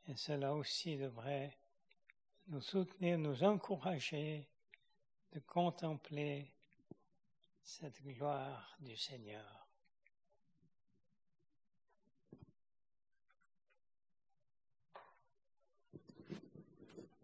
Et 0.08 0.16
cela 0.16 0.54
aussi 0.54 0.98
devrait 0.98 1.58
nous 2.48 2.62
soutenir, 2.62 3.18
nous 3.18 3.44
encourager 3.44 4.48
de 5.34 5.40
contempler 5.40 6.52
cette 7.70 8.02
gloire 8.02 8.78
du 8.80 8.96
Seigneur. 8.96 9.68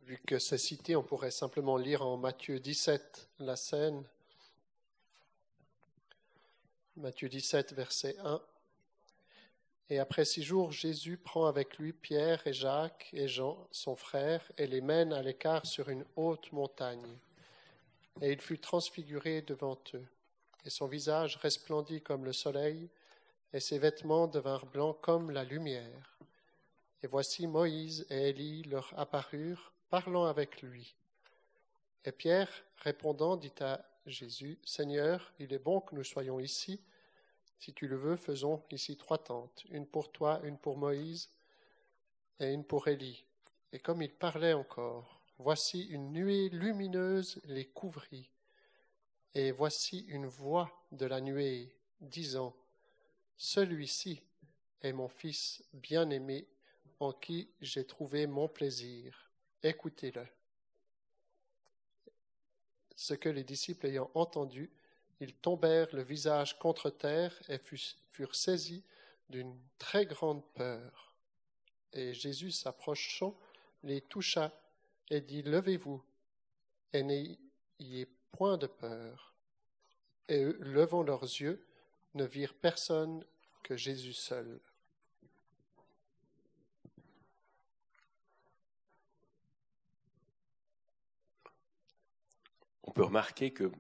Vu 0.02 0.18
que 0.28 0.40
c'est 0.40 0.58
cité, 0.58 0.98
on 0.98 1.02
pourrait 1.02 1.32
simplement 1.32 1.78
lire 1.78 2.06
en 2.06 2.18
Matthieu 2.18 2.60
17 2.60 3.30
la 3.40 3.56
scène. 3.56 4.04
Matthieu 6.98 7.30
17, 7.30 7.72
verset 7.72 8.18
1. 8.20 8.42
Et 9.92 10.00
après 10.00 10.26
six 10.26 10.44
jours, 10.44 10.74
Jésus 10.74 11.16
prend 11.16 11.46
avec 11.46 11.78
lui 11.78 11.94
Pierre 11.94 12.46
et 12.46 12.54
Jacques 12.54 13.10
et 13.14 13.30
Jean, 13.30 13.66
son 13.72 13.96
frère, 13.96 14.52
et 14.58 14.68
les 14.68 14.82
mène 14.82 15.14
à 15.14 15.22
l'écart 15.22 15.66
sur 15.66 15.88
une 15.88 16.06
haute 16.18 16.52
montagne. 16.52 17.18
Et 18.22 18.34
il 18.34 18.42
fut 18.42 18.60
transfiguré 18.60 19.42
devant 19.42 19.80
eux, 19.94 20.06
et 20.66 20.70
son 20.70 20.88
visage 20.88 21.38
resplendit 21.38 22.02
comme 22.02 22.26
le 22.26 22.34
soleil, 22.34 22.90
et 23.54 23.60
ses 23.60 23.78
vêtements 23.78 24.28
devinrent 24.28 24.66
blancs 24.66 24.98
comme 25.02 25.32
la 25.32 25.44
lumière. 25.44 26.18
Et 27.04 27.08
voici 27.08 27.48
Moïse 27.48 28.06
et 28.10 28.30
Élie 28.30 28.64
leur 28.64 28.94
apparurent, 28.98 29.72
parlant 29.90 30.26
avec 30.26 30.62
lui. 30.62 30.96
Et 32.06 32.12
Pierre, 32.12 32.50
répondant, 32.78 33.38
dit 33.38 33.54
à 33.60 33.86
Jésus, 34.06 34.58
Seigneur, 34.66 35.34
il 35.40 35.54
est 35.54 35.60
bon 35.60 35.82
que 35.82 35.96
nous 35.96 36.04
soyons 36.04 36.40
ici. 36.40 36.82
Si 37.60 37.74
tu 37.74 37.88
le 37.88 37.96
veux, 37.96 38.16
faisons 38.16 38.64
ici 38.72 38.98
trois 38.98 39.20
tentes, 39.20 39.64
une 39.70 39.86
pour 39.86 40.12
toi, 40.12 40.42
une 40.44 40.58
pour 40.58 40.78
Moïse 40.78 41.30
et 42.40 42.52
une 42.52 42.66
pour 42.66 42.88
Élie. 42.88 43.24
Et 43.72 43.80
comme 43.80 44.02
il 44.02 44.12
parlait 44.12 44.54
encore, 44.54 45.22
voici 45.38 45.84
une 45.86 46.12
nuée 46.12 46.50
lumineuse 46.50 47.40
les 47.46 47.66
couvrit. 47.66 48.33
Et 49.36 49.52
voici 49.52 50.06
une 50.10 50.28
voix 50.28 50.72
de 50.92 51.06
la 51.06 51.20
nuée 51.20 51.76
disant, 52.02 52.56
Celui-ci 53.38 54.22
est 54.82 54.94
mon 54.94 55.08
Fils 55.08 55.64
bien-aimé 55.74 56.48
en 57.00 57.12
qui 57.12 57.50
j'ai 57.62 57.86
trouvé 57.86 58.28
mon 58.28 58.48
plaisir. 58.48 59.32
Écoutez-le. 59.64 60.28
Ce 62.96 63.14
que 63.14 63.30
les 63.30 63.44
disciples 63.44 63.88
ayant 63.88 64.12
entendu, 64.14 64.70
ils 65.20 65.34
tombèrent 65.34 65.94
le 65.96 66.04
visage 66.04 66.60
contre 66.60 66.90
terre 66.90 67.34
et 67.50 67.58
furent 67.58 68.36
saisis 68.36 68.84
d'une 69.30 69.58
très 69.80 70.06
grande 70.06 70.46
peur. 70.54 71.16
Et 71.92 72.14
Jésus 72.14 72.52
s'approchant, 72.52 73.38
les 73.84 74.02
toucha 74.02 74.54
et 75.10 75.22
dit, 75.22 75.42
Levez-vous 75.42 76.04
et 76.94 77.04
n'ayez 77.04 78.08
point 78.34 78.58
de 78.58 78.68
peur. 78.68 79.34
Et 80.28 80.44
levant 80.60 81.04
leurs 81.04 81.24
yeux, 81.24 81.66
ne 82.16 82.26
virent 82.26 82.54
personne 82.54 83.24
que 83.64 83.78
Jésus 83.78 84.14
seul. 84.14 84.60
On 92.84 92.92
peut 92.92 93.04
remarquer 93.04 93.52
que 93.52 93.72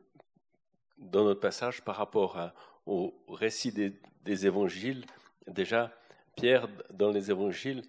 dans 0.98 1.24
notre 1.24 1.40
passage 1.40 1.84
par 1.84 1.98
rapport 1.98 2.52
au 2.86 3.14
récit 3.28 3.72
des, 3.72 4.46
évangiles, 4.48 5.06
déjà, 5.48 5.92
Pierre, 6.36 6.68
dans 6.90 7.12
les 7.12 7.30
évangiles, 7.30 7.84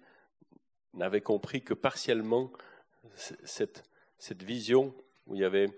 n'avait 0.93 1.21
compris 1.21 1.63
que 1.63 1.73
partiellement 1.73 2.51
cette, 3.15 3.83
cette, 4.17 4.43
vision 4.43 4.93
où 5.25 5.35
il 5.35 5.41
y 5.41 5.45
avait 5.45 5.69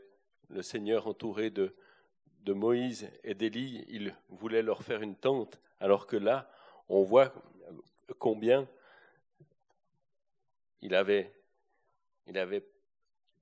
le 0.50 0.62
Seigneur 0.62 1.08
entouré 1.08 1.50
de, 1.50 1.74
Moïse 2.48 3.10
et 3.26 3.34
d'Élie. 3.34 3.84
Il 3.90 4.16
voulait 4.30 4.62
leur 4.62 4.82
faire 4.82 5.02
une 5.02 5.16
tente, 5.16 5.60
alors 5.82 6.08
que 6.08 6.16
là, 6.16 6.50
on 6.88 7.04
voit 7.04 7.34
combien 8.20 8.66
il 10.82 10.96
avait, 10.96 11.34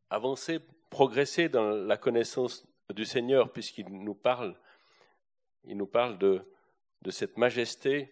avancé, 0.09 0.59
progressé 0.89 1.49
dans 1.49 1.69
la 1.69 1.97
connaissance 1.97 2.65
du 2.93 3.05
Seigneur, 3.05 3.51
puisqu'il 3.51 3.87
nous 3.87 4.15
parle, 4.15 4.55
il 5.65 5.77
nous 5.77 5.85
parle 5.85 6.17
de 6.17 6.43
cette 7.11 7.37
majesté. 7.37 8.11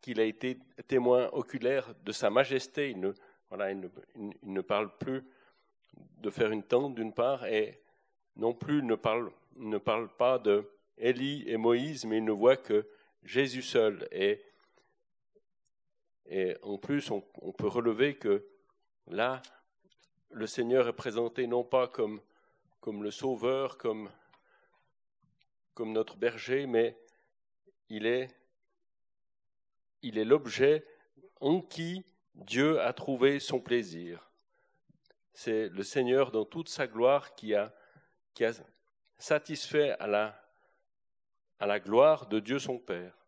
Qu'il 0.00 0.20
a 0.20 0.24
été 0.24 0.58
témoin 0.86 1.28
oculaire 1.32 1.94
de 2.04 2.12
sa 2.12 2.30
majesté. 2.30 2.90
Il 2.90 3.00
ne, 3.00 4.60
parle 4.60 4.96
plus 4.98 5.24
de 6.18 6.30
faire 6.30 6.50
une 6.50 6.62
tente 6.62 6.94
d'une 6.94 7.12
part, 7.12 7.46
et 7.46 7.80
non 8.36 8.54
plus 8.54 8.82
ne 8.82 8.94
parle, 8.94 9.30
ne 9.56 9.78
parle 9.78 10.08
pas 10.08 10.38
de 10.38 10.68
Élie 10.98 11.44
et 11.46 11.56
Moïse, 11.56 12.04
mais 12.04 12.18
il 12.18 12.24
ne 12.24 12.32
voit 12.32 12.56
que 12.56 12.86
Jésus 13.22 13.62
seul. 13.62 14.08
Et 14.10 14.40
en 16.62 16.78
plus, 16.78 17.10
on, 17.10 17.20
peut 17.52 17.68
relever 17.68 18.16
que 18.16 18.46
là, 19.08 19.42
le 20.30 20.46
Seigneur 20.46 20.88
est 20.88 20.94
présenté 20.94 21.46
non 21.46 21.64
pas 21.64 21.88
comme, 21.88 22.20
le 22.86 23.10
Sauveur, 23.10 23.78
comme 23.78 24.10
notre 25.78 26.16
berger, 26.16 26.66
mais 26.66 26.96
il 27.88 28.06
est, 28.06 28.28
il 30.04 30.18
est 30.18 30.24
l'objet 30.24 30.84
en 31.40 31.60
qui 31.60 32.04
Dieu 32.34 32.80
a 32.80 32.92
trouvé 32.92 33.40
son 33.40 33.58
plaisir. 33.60 34.30
C'est 35.32 35.68
le 35.68 35.82
Seigneur 35.82 36.30
dans 36.30 36.44
toute 36.44 36.68
sa 36.68 36.86
gloire 36.86 37.34
qui 37.34 37.54
a, 37.54 37.72
satisfait 39.18 39.96
à 39.98 40.06
la 40.06 41.80
gloire 41.80 42.26
de 42.26 42.38
Dieu 42.38 42.58
son 42.58 42.78
Père. 42.78 43.23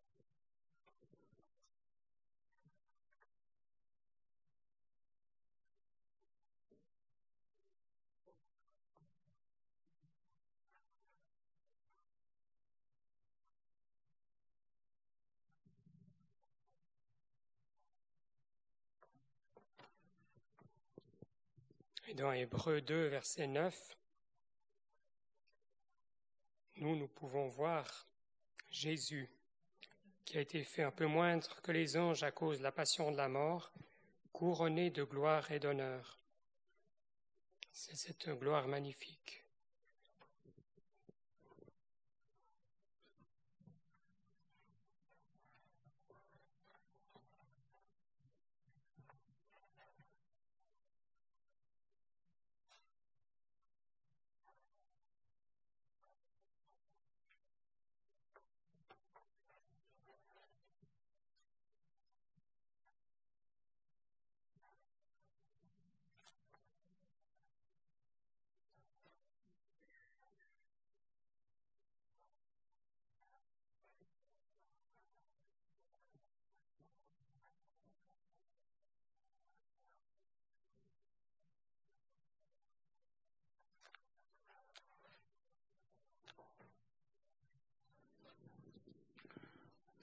Dans 22.16 22.32
Hébreu 22.32 22.80
2, 22.80 23.08
verset 23.08 23.46
9, 23.46 23.96
nous, 26.76 26.96
nous 26.96 27.08
pouvons 27.08 27.48
voir 27.48 28.08
Jésus, 28.70 29.30
qui 30.24 30.38
a 30.38 30.40
été 30.40 30.64
fait 30.64 30.82
un 30.82 30.90
peu 30.90 31.06
moindre 31.06 31.60
que 31.62 31.72
les 31.72 31.96
anges 31.96 32.22
à 32.22 32.30
cause 32.30 32.58
de 32.58 32.62
la 32.62 32.72
passion 32.72 33.12
de 33.12 33.16
la 33.18 33.28
mort, 33.28 33.70
couronné 34.32 34.90
de 34.90 35.04
gloire 35.04 35.50
et 35.52 35.60
d'honneur. 35.60 36.18
C'est 37.70 37.96
cette 37.96 38.30
gloire 38.30 38.66
magnifique. 38.66 39.45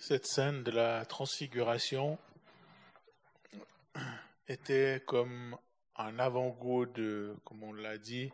Cette 0.05 0.25
scène 0.25 0.63
de 0.63 0.71
la 0.71 1.05
transfiguration 1.05 2.19
était 4.49 5.01
comme 5.05 5.57
un 5.95 6.19
avant-goût 6.19 6.85
de, 6.87 7.37
comme 7.45 7.63
on 7.63 7.71
l'a 7.71 7.97
dit, 7.97 8.29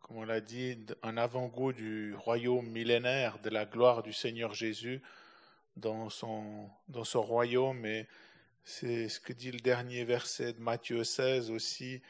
comme 0.00 0.16
on 0.16 0.24
l'a 0.24 0.40
dit, 0.40 0.78
un 1.02 1.18
avant-goût 1.18 1.74
du 1.74 2.14
royaume 2.14 2.66
millénaire 2.70 3.38
de 3.40 3.50
la 3.50 3.66
gloire 3.66 4.02
du 4.02 4.14
Seigneur 4.14 4.54
Jésus 4.54 5.02
dans 5.76 6.08
son, 6.08 6.70
dans 6.88 7.04
son 7.04 7.20
royaume 7.20 7.84
et 7.84 8.06
C'est 8.64 9.10
ce 9.10 9.20
que 9.20 9.34
dit 9.34 9.52
le 9.52 9.60
dernier 9.60 10.04
verset 10.04 10.54
de 10.54 10.60
Matthieu 10.60 11.04
16 11.04 11.50
aussi, 11.50 12.00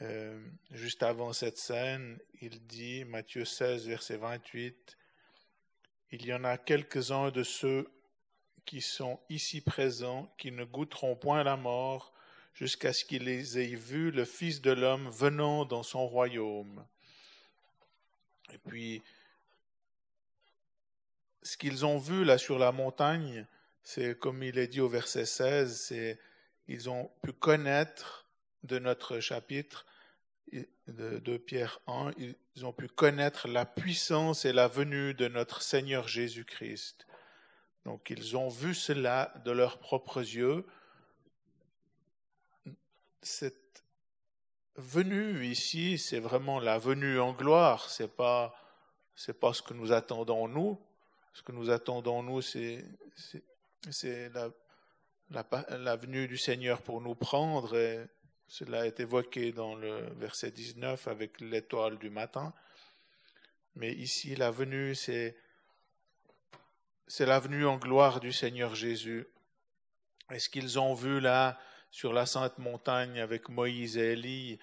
euh, 0.00 0.44
juste 0.72 1.04
avant 1.04 1.32
cette 1.32 1.58
scène. 1.58 2.18
Il 2.40 2.66
dit, 2.66 3.04
Matthieu 3.04 3.44
16, 3.44 3.86
verset 3.86 4.16
28, 4.16 4.98
Il 6.10 6.24
y 6.24 6.32
en 6.32 6.44
a 6.44 6.56
quelques-uns 6.56 7.30
de 7.30 7.42
ceux 7.42 7.90
qui 8.64 8.80
sont 8.80 9.20
ici 9.28 9.60
présents 9.60 10.32
qui 10.38 10.52
ne 10.52 10.64
goûteront 10.64 11.16
point 11.16 11.42
la 11.42 11.56
mort 11.56 12.14
jusqu'à 12.54 12.92
ce 12.92 13.04
qu'ils 13.04 13.28
aient 13.28 13.74
vu 13.74 14.10
le 14.10 14.24
Fils 14.24 14.62
de 14.62 14.70
l'homme 14.70 15.08
venant 15.10 15.66
dans 15.66 15.82
son 15.82 16.06
royaume. 16.06 16.84
Et 18.52 18.58
puis, 18.58 19.02
ce 21.42 21.56
qu'ils 21.58 21.84
ont 21.84 21.98
vu 21.98 22.24
là 22.24 22.38
sur 22.38 22.58
la 22.58 22.72
montagne, 22.72 23.46
c'est 23.82 24.18
comme 24.18 24.42
il 24.42 24.58
est 24.58 24.68
dit 24.68 24.80
au 24.80 24.88
verset 24.88 25.26
16, 25.26 25.78
c'est 25.78 26.18
ils 26.68 26.88
ont 26.88 27.10
pu 27.22 27.32
connaître 27.32 28.26
de 28.62 28.78
notre 28.78 29.20
chapitre 29.20 29.86
de, 30.88 31.36
Pierre 31.36 31.80
1, 31.86 32.12
ils 32.18 32.64
ont 32.64 32.72
pu 32.72 32.88
connaître 32.88 33.46
la 33.48 33.64
puissance 33.64 34.44
et 34.44 34.52
la 34.52 34.68
venue 34.68 35.14
de 35.14 35.28
notre 35.28 35.62
Seigneur 35.62 36.08
Jésus-Christ. 36.08 37.06
Donc 37.84 38.10
ils 38.10 38.36
ont 38.36 38.48
vu 38.48 38.74
cela 38.74 39.32
de 39.44 39.50
leurs 39.50 39.78
propres 39.78 40.20
yeux. 40.20 40.66
Cette 43.22 43.84
venue 44.76 45.44
ici, 45.44 45.98
c'est 45.98 46.20
vraiment 46.20 46.60
la 46.60 46.78
venue 46.78 47.18
en 47.18 47.32
gloire, 47.32 47.90
c'est 47.90 48.14
pas 48.14 48.54
c'est 49.14 49.38
pas 49.38 49.52
ce 49.52 49.62
que 49.62 49.74
nous 49.74 49.90
attendons 49.90 50.46
nous, 50.46 50.78
ce 51.34 51.42
que 51.42 51.50
nous 51.50 51.70
attendons, 51.70 52.22
nous, 52.22 52.40
c'est 52.40 52.84
la, 54.32 54.48
la, 55.30 55.44
la, 55.76 55.96
venue 55.96 56.28
du 56.28 56.38
Seigneur 56.38 56.82
pour 56.82 57.00
nous 57.00 57.16
prendre. 57.16 57.76
Et 57.76 58.06
cela 58.48 58.86
est 58.86 58.98
évoqué 59.00 59.52
dans 59.52 59.74
le 59.74 60.08
verset 60.14 60.50
19 60.50 61.06
avec 61.06 61.40
l'étoile 61.40 61.98
du 61.98 62.10
matin. 62.10 62.52
Mais 63.76 63.92
ici, 63.92 64.34
la 64.34 64.50
venue, 64.50 64.94
c'est 64.94 65.36
c'est 67.06 67.26
la 67.26 67.38
venue 67.38 67.66
en 67.66 67.76
gloire 67.76 68.20
du 68.20 68.32
Seigneur 68.32 68.74
Jésus. 68.74 69.26
Est-ce 70.30 70.50
qu'ils 70.50 70.78
ont 70.78 70.92
vu 70.92 71.20
là, 71.20 71.58
sur 71.90 72.12
la 72.12 72.26
sainte 72.26 72.58
montagne 72.58 73.18
avec 73.18 73.48
Moïse 73.48 73.96
et 73.96 74.12
Élie, 74.12 74.58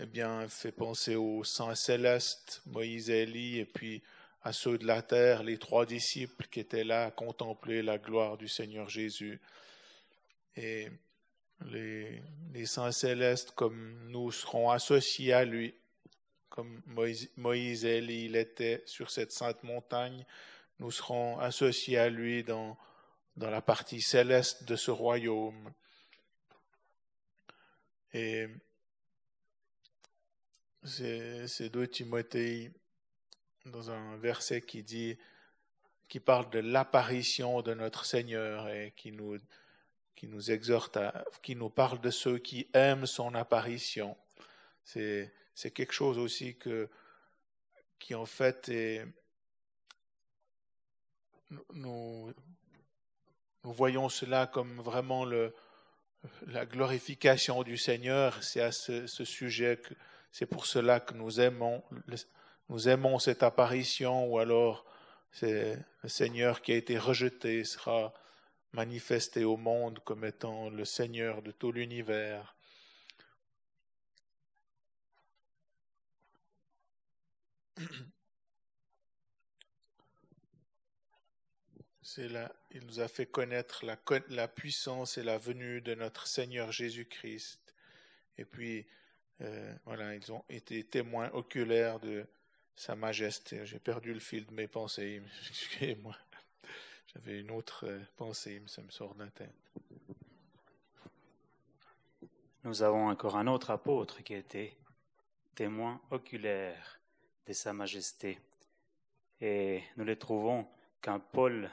eh 0.00 0.06
bien, 0.06 0.48
fait 0.48 0.72
penser 0.72 1.14
au 1.14 1.44
Saint 1.44 1.76
céleste, 1.76 2.62
Moïse 2.66 3.08
et 3.10 3.22
Élie, 3.22 3.58
et 3.58 3.64
puis 3.64 4.02
à 4.42 4.52
ceux 4.52 4.78
de 4.78 4.86
la 4.86 5.02
terre, 5.02 5.42
les 5.42 5.58
trois 5.58 5.86
disciples 5.86 6.46
qui 6.50 6.58
étaient 6.60 6.84
là 6.84 7.06
à 7.06 7.10
contempler 7.10 7.82
la 7.82 7.98
gloire 7.98 8.36
du 8.36 8.48
Seigneur 8.48 8.88
Jésus. 8.88 9.40
Et 10.56 10.88
les, 11.66 12.22
saints 12.66 12.92
célestes, 12.92 13.52
comme 13.52 13.98
nous, 14.08 14.30
serons 14.32 14.70
associés 14.70 15.32
à 15.32 15.44
lui, 15.44 15.74
comme 16.48 16.82
Moïse, 16.86 17.30
Moïse 17.36 17.84
et 17.84 17.98
Élie 17.98 18.24
il 18.24 18.36
était 18.36 18.82
sur 18.86 19.10
cette 19.10 19.32
sainte 19.32 19.62
montagne, 19.62 20.24
nous 20.78 20.90
serons 20.90 21.38
associés 21.38 21.98
à 21.98 22.08
lui 22.08 22.44
dans, 22.44 22.76
dans 23.36 23.50
la 23.50 23.60
partie 23.60 24.00
céleste 24.00 24.64
de 24.64 24.76
ce 24.76 24.90
royaume. 24.90 25.72
Et 28.12 28.48
c'est 30.84 31.68
2 31.68 31.86
Timothée 31.88 32.72
dans 33.66 33.90
un 33.90 34.16
verset 34.16 34.62
qui 34.62 34.82
dit, 34.82 35.18
qui 36.08 36.20
parle 36.20 36.48
de 36.50 36.58
l'apparition 36.58 37.60
de 37.62 37.74
notre 37.74 38.04
Seigneur 38.04 38.68
et 38.68 38.92
qui 38.96 39.12
nous, 39.12 39.38
qui 40.18 40.26
nous 40.26 40.50
exhorte 40.50 40.98
qui 41.44 41.54
nous 41.54 41.70
parle 41.70 42.00
de 42.00 42.10
ceux 42.10 42.38
qui 42.38 42.66
aiment 42.74 43.06
son 43.06 43.36
apparition. 43.36 44.16
C'est, 44.82 45.32
c'est 45.54 45.70
quelque 45.70 45.92
chose 45.92 46.18
aussi 46.18 46.56
que, 46.56 46.88
qui 48.00 48.16
en 48.16 48.26
fait 48.26 48.68
nous, 51.70 52.34
nous 53.62 53.72
voyons 53.72 54.08
cela 54.08 54.48
comme 54.48 54.80
vraiment 54.80 55.24
le, 55.24 55.54
la 56.48 56.66
glorification 56.66 57.62
du 57.62 57.76
Seigneur. 57.76 58.42
C'est 58.42 58.60
à 58.60 58.72
ce, 58.72 59.06
ce 59.06 59.24
sujet 59.24 59.76
que, 59.76 59.94
c'est 60.32 60.46
pour 60.46 60.66
cela 60.66 60.98
que 60.98 61.14
nous 61.14 61.40
aimons 61.40 61.84
nous 62.68 62.88
aimons 62.88 63.20
cette 63.20 63.44
apparition 63.44 64.26
ou 64.26 64.40
alors 64.40 64.84
c'est 65.30 65.78
le 66.02 66.08
Seigneur 66.08 66.60
qui 66.60 66.72
a 66.72 66.76
été 66.76 66.98
rejeté 66.98 67.62
sera 67.62 68.12
manifesté 68.72 69.44
au 69.44 69.56
monde 69.56 70.00
comme 70.04 70.24
étant 70.24 70.70
le 70.70 70.84
Seigneur 70.84 71.42
de 71.42 71.50
tout 71.50 71.72
l'univers. 71.72 72.54
C'est 82.02 82.28
là, 82.28 82.54
il 82.70 82.86
nous 82.86 83.00
a 83.00 83.08
fait 83.08 83.26
connaître 83.26 83.84
la, 83.84 84.48
puissance 84.48 85.18
et 85.18 85.22
la 85.22 85.36
venue 85.36 85.82
de 85.82 85.94
notre 85.94 86.26
Seigneur 86.26 86.72
Jésus-Christ. 86.72 87.74
Et 88.38 88.46
puis, 88.46 88.86
euh, 89.42 89.74
voilà, 89.84 90.14
ils 90.14 90.32
ont 90.32 90.42
été 90.48 90.84
témoins 90.84 91.30
oculaires 91.32 92.00
de, 92.00 92.26
sa 92.78 92.94
Majesté. 92.94 93.66
J'ai 93.66 93.80
perdu 93.80 94.14
le 94.14 94.20
fil 94.20 94.46
de 94.46 94.52
mes 94.52 94.68
pensées. 94.68 95.20
Excusez-moi. 95.50 96.16
J'avais 97.14 97.40
une 97.40 97.50
autre 97.50 97.86
euh, 97.86 98.00
pensée, 98.16 98.62
ça 98.66 98.82
me 98.82 98.90
sort 98.90 99.14
de 99.14 99.24
la 99.24 99.30
tête. 99.30 99.54
Nous 102.64 102.82
avons 102.82 103.08
encore 103.08 103.36
un 103.36 103.46
autre 103.46 103.70
apôtre 103.70 104.22
qui 104.22 104.34
était 104.34 104.76
témoin 105.54 106.00
oculaire 106.10 107.00
de 107.46 107.52
Sa 107.54 107.72
Majesté. 107.72 108.38
Et 109.40 109.82
nous 109.96 110.04
le 110.04 110.16
trouvons 110.16 110.68
quand 111.00 111.18
Paul 111.18 111.70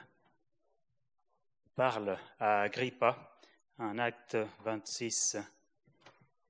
parle 1.74 2.18
à 2.40 2.62
Agrippa 2.62 3.38
en 3.78 3.98
acte 3.98 4.38
26. 4.64 5.36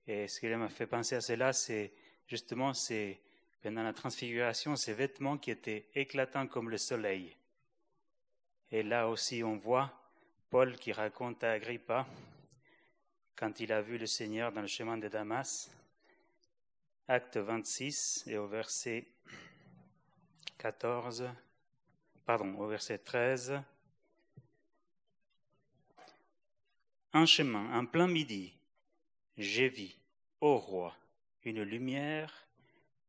Et 0.07 0.29
ce 0.29 0.39
qui 0.39 0.47
m'a 0.47 0.69
fait 0.69 0.87
penser 0.87 1.17
à 1.17 1.21
cela, 1.21 1.53
c'est 1.53 1.93
justement 2.29 2.73
c'est 2.73 3.21
pendant 3.63 3.83
la 3.83 3.93
transfiguration, 3.93 4.77
ces 4.77 4.95
vêtements 4.95 5.39
qui 5.39 5.51
étaient 5.51 5.89
éclatants 5.97 6.47
comme 6.47 6.71
le 6.71 6.79
soleil. 6.79 7.35
Et 8.73 8.83
là 8.83 9.09
aussi, 9.09 9.45
on 9.45 9.57
voit 9.57 9.93
Paul 10.51 10.77
qui 10.77 10.93
raconte 10.93 11.45
à 11.45 11.53
Agrippa, 11.53 12.07
quand 13.37 13.61
il 13.61 13.73
a 13.73 13.83
vu 13.83 13.99
le 13.99 14.07
Seigneur 14.07 14.51
dans 14.51 14.63
le 14.63 14.67
chemin 14.67 14.97
de 14.97 15.09
Damas, 15.09 15.71
acte 17.07 17.37
26 17.37 18.25
et 18.27 18.39
au 18.39 18.47
verset 18.47 19.07
14, 20.59 21.29
pardon, 22.25 22.59
au 22.59 22.67
verset 22.67 22.99
13. 22.99 23.61
En 27.13 27.27
chemin, 27.27 27.79
en 27.79 27.87
plein 27.87 28.09
midi, 28.09 28.53
j'ai 29.37 29.69
vu, 29.69 29.91
ô 30.41 30.57
roi, 30.57 30.97
une 31.45 31.63
lumière 31.63 32.47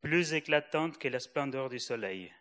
plus 0.02 0.34
éclatante 0.34 0.98
que 0.98 1.08
la 1.08 1.20
splendeur 1.20 1.70
du 1.70 1.80
soleil, 1.80 2.32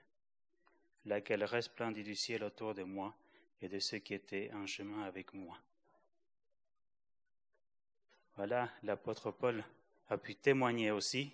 laquelle 1.06 1.44
resplendit 1.44 2.02
du 2.02 2.14
ciel 2.14 2.44
autour 2.44 2.74
de 2.74 2.82
moi 2.82 3.14
et 3.62 3.68
de 3.68 3.78
ceux 3.78 3.98
qui 3.98 4.14
étaient 4.14 4.50
en 4.52 4.66
chemin 4.66 5.02
avec 5.02 5.32
moi. 5.32 5.58
Voilà, 8.36 8.70
l'apôtre 8.82 9.30
Paul 9.30 9.64
a 10.08 10.18
pu 10.18 10.34
témoigner 10.34 10.90
aussi 10.90 11.32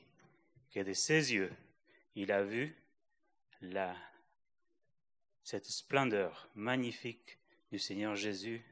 que 0.71 0.81
de 0.81 0.93
ses 0.93 1.35
yeux, 1.35 1.53
il 2.15 2.31
a 2.31 2.43
vu 2.43 2.77
cette 5.43 5.67
splendeur 5.67 6.49
magnifique 6.55 7.39
du 7.71 7.79
Seigneur 7.79 8.15
Jésus, 8.15 8.63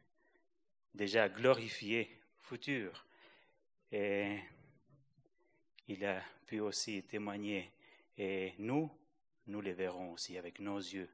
déjà 0.95 1.29
glorifié, 1.29 2.19
futur. 2.39 3.07
Et 3.93 4.39
il 5.89 6.05
a 6.05 6.23
pu 6.47 6.61
aussi 6.61 7.03
témoigner. 7.03 7.71
Et 8.17 8.55
nous, 8.59 8.91
nous 9.51 9.61
les 9.61 9.73
verrons 9.73 10.13
aussi 10.13 10.39
avec 10.39 10.61
nos 10.61 10.79
yeux. 10.79 11.09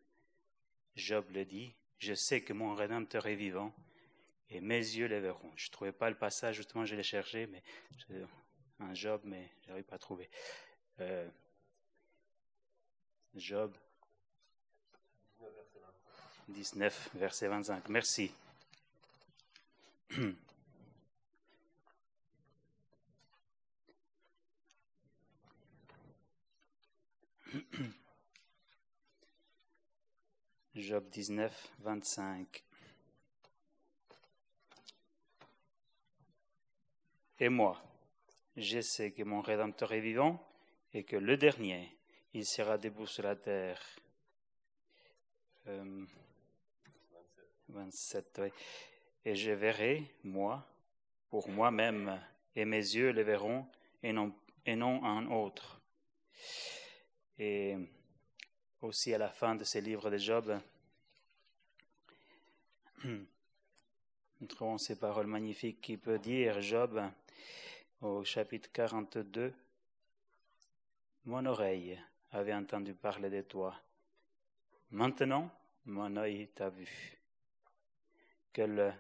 Job 0.94 1.26
le 1.30 1.44
dit, 1.44 1.74
je 1.98 2.14
sais 2.14 2.42
que 2.42 2.52
mon 2.52 2.74
Rédempteur 2.74 3.26
est 3.26 3.34
vivant 3.34 3.74
et 4.50 4.60
mes 4.60 4.78
yeux 4.78 5.06
les 5.06 5.20
verront. 5.20 5.50
Je 5.56 5.68
ne 5.68 5.72
trouvais 5.72 5.92
pas 5.92 6.10
le 6.10 6.16
passage, 6.16 6.56
justement, 6.56 6.84
je 6.84 6.94
l'ai 6.94 7.02
cherché, 7.02 7.46
mais 7.46 7.62
un 8.80 8.94
Job, 8.94 9.22
mais 9.24 9.50
je 9.62 9.68
n'arrive 9.68 9.84
pas 9.84 9.96
à 9.96 9.98
trouver. 9.98 10.28
Euh, 11.00 11.28
Job 13.34 13.74
19, 16.48 17.10
verset 17.14 17.48
25. 17.48 17.88
Merci. 17.88 18.32
Job 30.86 31.08
19, 31.10 31.72
25. 31.80 32.62
Et 37.40 37.48
moi, 37.48 37.82
je 38.56 38.80
sais 38.80 39.10
que 39.10 39.24
mon 39.24 39.40
Rédempteur 39.40 39.92
est 39.94 40.00
vivant 40.00 40.40
et 40.94 41.02
que 41.02 41.16
le 41.16 41.36
dernier, 41.36 41.98
il 42.34 42.46
sera 42.46 42.78
debout 42.78 43.08
sur 43.08 43.24
la 43.24 43.34
terre. 43.34 43.82
Euh, 45.66 46.04
27, 47.70 48.42
oui. 48.44 48.52
Et 49.24 49.34
je 49.34 49.50
verrai, 49.50 50.04
moi, 50.22 50.64
pour 51.30 51.48
moi-même, 51.48 52.22
et 52.54 52.64
mes 52.64 52.76
yeux 52.76 53.10
le 53.10 53.22
verront, 53.22 53.66
et 54.04 54.12
non, 54.12 54.32
et 54.64 54.76
non 54.76 55.04
un 55.04 55.32
autre. 55.32 55.80
Et 57.40 57.74
aussi 58.82 59.12
à 59.12 59.18
la 59.18 59.30
fin 59.30 59.56
de 59.56 59.64
ce 59.64 59.78
livre 59.78 60.10
de 60.10 60.18
Job, 60.18 60.56
nous 63.06 64.46
trouvons 64.48 64.78
ces 64.78 64.98
paroles 64.98 65.28
magnifiques 65.28 65.80
qui 65.80 65.96
peut 65.96 66.18
dire 66.18 66.60
Job 66.60 67.00
au 68.00 68.24
chapitre 68.24 68.70
42. 68.72 69.52
Mon 71.26 71.46
oreille 71.46 72.00
avait 72.32 72.54
entendu 72.54 72.94
parler 72.94 73.30
de 73.30 73.42
toi. 73.42 73.74
Maintenant, 74.90 75.50
mon 75.84 76.16
œil 76.16 76.48
t'a 76.48 76.68
vu. 76.68 77.18
Quelle 78.52 78.98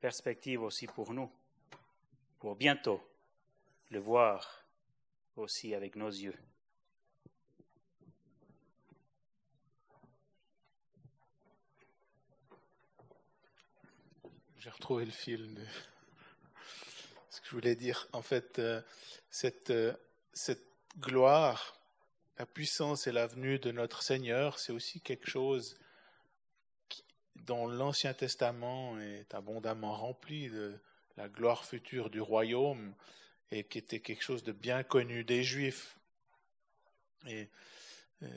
perspective 0.00 0.62
aussi 0.62 0.86
pour 0.86 1.12
nous, 1.12 1.30
pour 2.38 2.54
bientôt 2.54 3.00
le 3.90 3.98
voir 3.98 4.64
aussi 5.36 5.74
avec 5.74 5.96
nos 5.96 6.10
yeux. 6.10 6.38
J'ai 14.62 14.70
retrouvé 14.70 15.04
le 15.04 15.10
fil 15.10 15.54
de 15.54 15.64
ce 17.30 17.40
que 17.40 17.46
je 17.48 17.50
voulais 17.50 17.74
dire. 17.74 18.06
En 18.12 18.22
fait, 18.22 18.60
euh, 18.60 18.80
cette, 19.28 19.70
euh, 19.70 19.92
cette 20.32 20.64
gloire, 21.00 21.76
la 22.38 22.46
puissance 22.46 23.08
et 23.08 23.12
la 23.12 23.26
venue 23.26 23.58
de 23.58 23.72
notre 23.72 24.04
Seigneur, 24.04 24.60
c'est 24.60 24.70
aussi 24.70 25.00
quelque 25.00 25.28
chose 25.28 25.76
dont 27.34 27.66
l'Ancien 27.66 28.14
Testament 28.14 29.00
est 29.00 29.34
abondamment 29.34 29.96
rempli 29.96 30.48
de 30.48 30.78
la 31.16 31.28
gloire 31.28 31.64
future 31.64 32.08
du 32.08 32.20
royaume 32.20 32.94
et 33.50 33.64
qui 33.64 33.78
était 33.78 33.98
quelque 33.98 34.22
chose 34.22 34.44
de 34.44 34.52
bien 34.52 34.84
connu 34.84 35.24
des 35.24 35.42
Juifs. 35.42 35.98
Et 37.26 37.48
euh, 38.22 38.28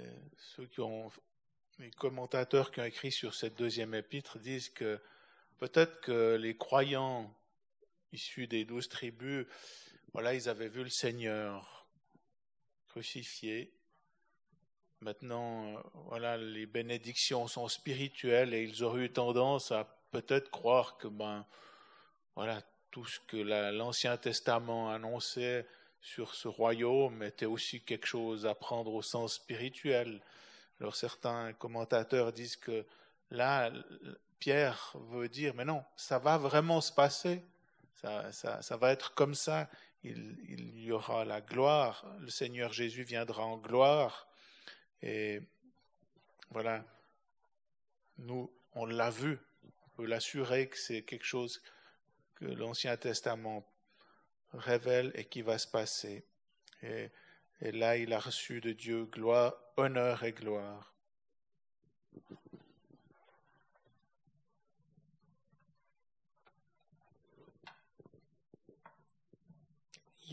ceux 0.56 0.66
qui 0.66 0.82
ont, 0.82 1.12
les 1.78 1.92
commentateurs 1.92 2.72
qui 2.72 2.80
ont 2.80 2.86
écrit 2.86 3.12
sur 3.12 3.36
cette 3.36 3.60
deuxième 3.60 3.94
épître 3.94 4.40
disent 4.40 4.70
que 4.70 5.00
Peut-être 5.60 6.02
que 6.02 6.36
les 6.36 6.56
croyants 6.58 7.34
issus 8.12 8.48
des 8.48 8.66
douze 8.66 8.90
tribus, 8.90 9.46
voilà, 10.14 10.34
ils 10.34 10.50
avaient 10.50 10.70
vu 10.70 10.84
le 10.84 10.90
Seigneur 10.90 11.86
crucifié. 12.88 13.72
Maintenant, 15.02 15.82
voilà, 16.08 16.38
les 16.38 16.66
bénédictions 16.66 17.48
sont 17.48 17.68
spirituelles 17.68 18.54
et 18.54 18.64
ils 18.64 18.84
auraient 18.84 19.06
eu 19.06 19.12
tendance 19.12 19.72
à 19.72 19.84
peut-être 20.12 20.50
croire 20.50 20.98
que, 20.98 21.08
ben, 21.08 21.46
voilà, 22.36 22.62
tout 22.92 23.06
ce 23.06 23.20
que 23.28 23.38
l'Ancien 23.38 24.16
Testament 24.16 24.90
annonçait 24.90 25.68
sur 26.02 26.36
ce 26.36 26.48
royaume 26.48 27.24
était 27.24 27.46
aussi 27.46 27.82
quelque 27.82 28.06
chose 28.06 28.46
à 28.46 28.56
prendre 28.56 28.94
au 28.94 29.02
sens 29.02 29.34
spirituel. 29.36 30.22
Alors 30.80 30.96
certains 30.96 31.52
commentateurs 31.54 32.32
disent 32.32 32.56
que 32.56 32.86
là, 33.32 33.72
Pierre 34.40 34.92
veut 35.10 35.30
dire, 35.30 35.54
mais 35.56 35.66
non, 35.66 35.84
ça 35.96 36.20
va 36.20 36.38
vraiment 36.38 36.82
se 36.82 36.92
passer, 36.92 37.44
ça, 37.94 38.78
va 38.78 38.92
être 38.92 39.14
comme 39.14 39.36
ça, 39.36 39.70
il, 40.04 40.80
y 40.80 40.92
aura 40.92 41.26
la 41.26 41.42
gloire, 41.42 42.06
le 42.20 42.30
Seigneur 42.30 42.72
Jésus 42.74 43.04
viendra 43.04 43.44
en 43.44 43.58
gloire, 43.58 44.28
et 45.02 45.42
voilà, 46.52 46.86
nous, 48.18 48.52
on 48.74 48.86
l'a 48.86 49.10
vu, 49.10 49.40
on 49.64 49.90
peut 49.96 50.06
l'assurer 50.06 50.70
que 50.70 50.78
c'est 50.78 51.04
quelque 51.04 51.26
chose 51.26 51.62
que 52.36 52.46
l'Ancien 52.46 52.96
Testament 52.98 53.66
révèle 54.54 55.12
et 55.16 55.26
qui 55.26 55.42
va 55.42 55.58
se 55.58 55.68
passer. 55.68 56.26
Et 56.82 57.72
là, 57.72 57.98
il 57.98 58.14
a 58.14 58.20
reçu 58.20 58.62
de 58.62 58.74
Dieu 58.74 59.06
gloire, 59.06 59.56
honneur 59.78 60.24
et 60.24 60.34
gloire. 60.34 60.94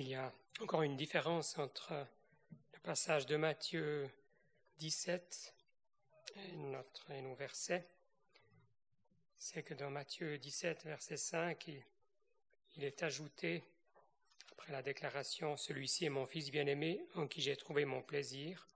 Il 0.03 0.09
y 0.09 0.15
a 0.17 0.33
encore 0.61 0.83
une 0.83 0.97
différence 0.97 1.57
entre 1.59 1.93
le 2.73 2.79
passage 2.81 3.25
de 3.27 3.37
Matthieu 3.37 4.11
17 4.79 5.55
et, 6.35 6.57
notre, 6.57 7.09
et 7.12 7.23
nos 7.23 7.37
versets. 7.37 7.87
C'est 9.38 9.62
que 9.62 9.75
dans 9.75 9.91
Matthieu 9.91 10.38
17, 10.38 10.87
verset 10.87 11.17
5, 11.17 11.69
il, 11.69 11.85
il 12.77 12.83
est 12.83 13.05
ajouté, 13.05 13.62
après 14.51 14.73
la 14.73 14.83
déclaration, 14.83 15.57
Celui-ci 15.57 16.07
est 16.07 16.11
mon 16.11 16.27
Fils 16.27 16.51
bien-aimé, 16.51 17.07
en 17.15 17.29
qui 17.29 17.41
j'ai 17.41 17.57
trouvé 17.57 17.85
mon 17.85 18.03
plaisir, 18.03 18.67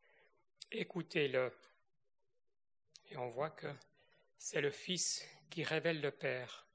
écoutez-le. 0.71 1.53
Et 3.11 3.17
on 3.17 3.29
voit 3.31 3.51
que 3.51 3.73
c'est 4.39 4.61
le 4.61 4.71
Fils 4.71 5.27
qui 5.51 5.65
révèle 5.65 6.01
le 6.01 6.13
Père, 6.13 6.69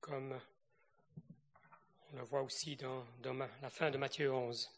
comme 0.00 0.40
on 2.12 2.18
le 2.18 2.24
voit 2.24 2.42
aussi 2.42 2.76
dans, 2.76 3.04
dans 3.22 3.34
la 3.34 3.70
fin 3.70 3.90
de 3.90 3.98
Matthieu 3.98 4.32
11. 4.32 4.70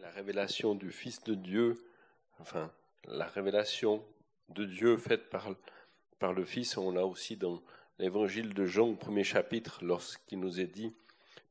La 0.00 0.10
révélation 0.10 0.74
du 0.74 0.90
Fils 0.90 1.22
de 1.24 1.34
Dieu, 1.34 1.84
enfin, 2.40 2.72
la 3.04 3.26
révélation 3.26 4.04
de 4.48 4.64
Dieu 4.64 4.96
faite 4.96 5.28
par 5.28 5.48
par 6.18 6.32
le 6.32 6.44
Fils. 6.44 6.76
On 6.76 6.90
l'a 6.90 7.06
aussi 7.06 7.36
dans 7.36 7.62
l'évangile 7.98 8.54
de 8.54 8.66
Jean 8.66 8.88
au 8.88 8.94
premier 8.94 9.24
chapitre, 9.24 9.80
lorsqu'il 9.82 10.40
nous 10.40 10.60
est 10.60 10.66
dit 10.66 10.94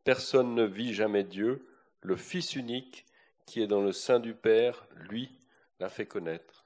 Personne 0.03 0.55
ne 0.55 0.63
vit 0.63 0.93
jamais 0.93 1.23
Dieu, 1.23 1.67
le 2.01 2.15
Fils 2.15 2.55
unique 2.55 3.05
qui 3.45 3.61
est 3.61 3.67
dans 3.67 3.81
le 3.81 3.93
sein 3.93 4.19
du 4.19 4.33
Père, 4.33 4.85
lui, 4.95 5.31
l'a 5.79 5.89
fait 5.89 6.05
connaître. 6.05 6.56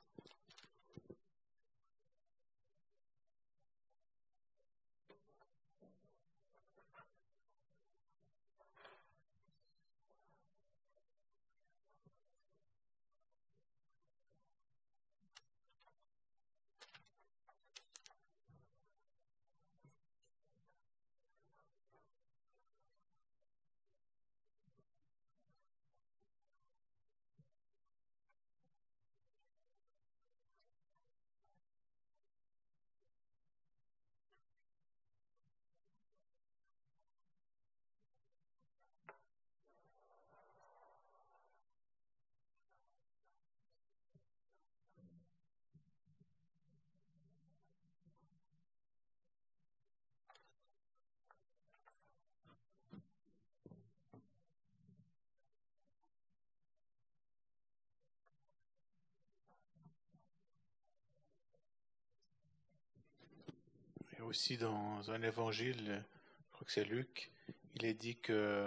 Aussi 64.32 64.56
dans 64.56 65.12
un 65.12 65.22
évangile, 65.24 66.02
je 66.48 66.54
crois 66.54 66.66
que 66.66 66.72
c'est 66.72 66.86
Luc, 66.86 67.30
il 67.76 67.84
est 67.84 67.94
dit 67.94 68.16
que 68.16 68.66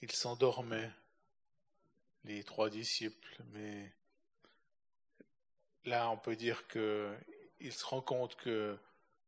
ils 0.00 0.10
s'endormaient, 0.10 0.90
les 2.24 2.42
trois 2.44 2.70
disciples, 2.70 3.36
mais 3.52 3.92
là 5.84 6.08
on 6.08 6.16
peut 6.16 6.34
dire 6.34 6.66
que 6.66 7.14
il 7.60 7.74
se 7.74 7.84
rend 7.84 8.00
compte 8.00 8.36
que 8.36 8.78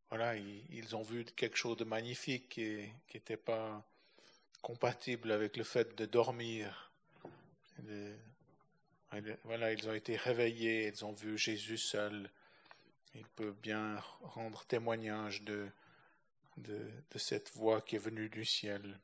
voilà, 0.08 0.36
ils, 0.36 0.96
ont 0.96 1.02
vu 1.02 1.26
quelque 1.36 1.58
chose 1.58 1.76
de 1.76 1.84
magnifique 1.84 2.48
qui 2.48 2.88
n'était 3.12 3.36
pas 3.36 3.86
compatible 4.62 5.32
avec 5.32 5.58
le 5.58 5.64
fait 5.64 5.94
de 5.98 6.06
dormir. 6.06 6.92
Voilà, 9.44 9.70
ils 9.74 9.86
ont 9.86 9.92
été 9.92 10.16
réveillés, 10.16 10.88
ils 10.88 11.04
ont 11.04 11.12
vu 11.12 11.36
Jésus 11.36 11.76
seul. 11.76 12.30
Il 13.14 13.26
peut 13.28 13.54
bien 13.62 13.96
rendre 14.22 14.64
témoignage 14.64 15.42
de, 15.42 15.68
de, 16.56 16.90
cette 17.16 17.52
voix 17.54 17.80
qui 17.80 17.94
est 17.96 17.98
venue 17.98 18.28
du 18.28 18.44
ciel. 18.44 18.98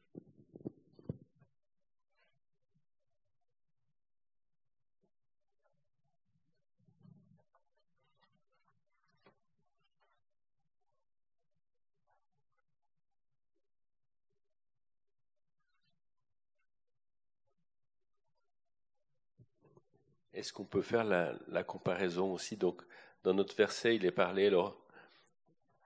Est-ce 20.35 20.53
qu'on 20.53 20.65
peut 20.65 20.83
faire 20.83 21.05
la, 21.05 21.35
la 21.49 21.63
comparaison 21.63 22.33
aussi? 22.33 22.57
Donc, 22.57 22.83
dans 23.23 23.35
notre 23.35 23.55
verset, 23.55 23.97
il 23.97 24.05
est 24.05 24.11
parlé 24.13 24.47
alors, 24.47 24.77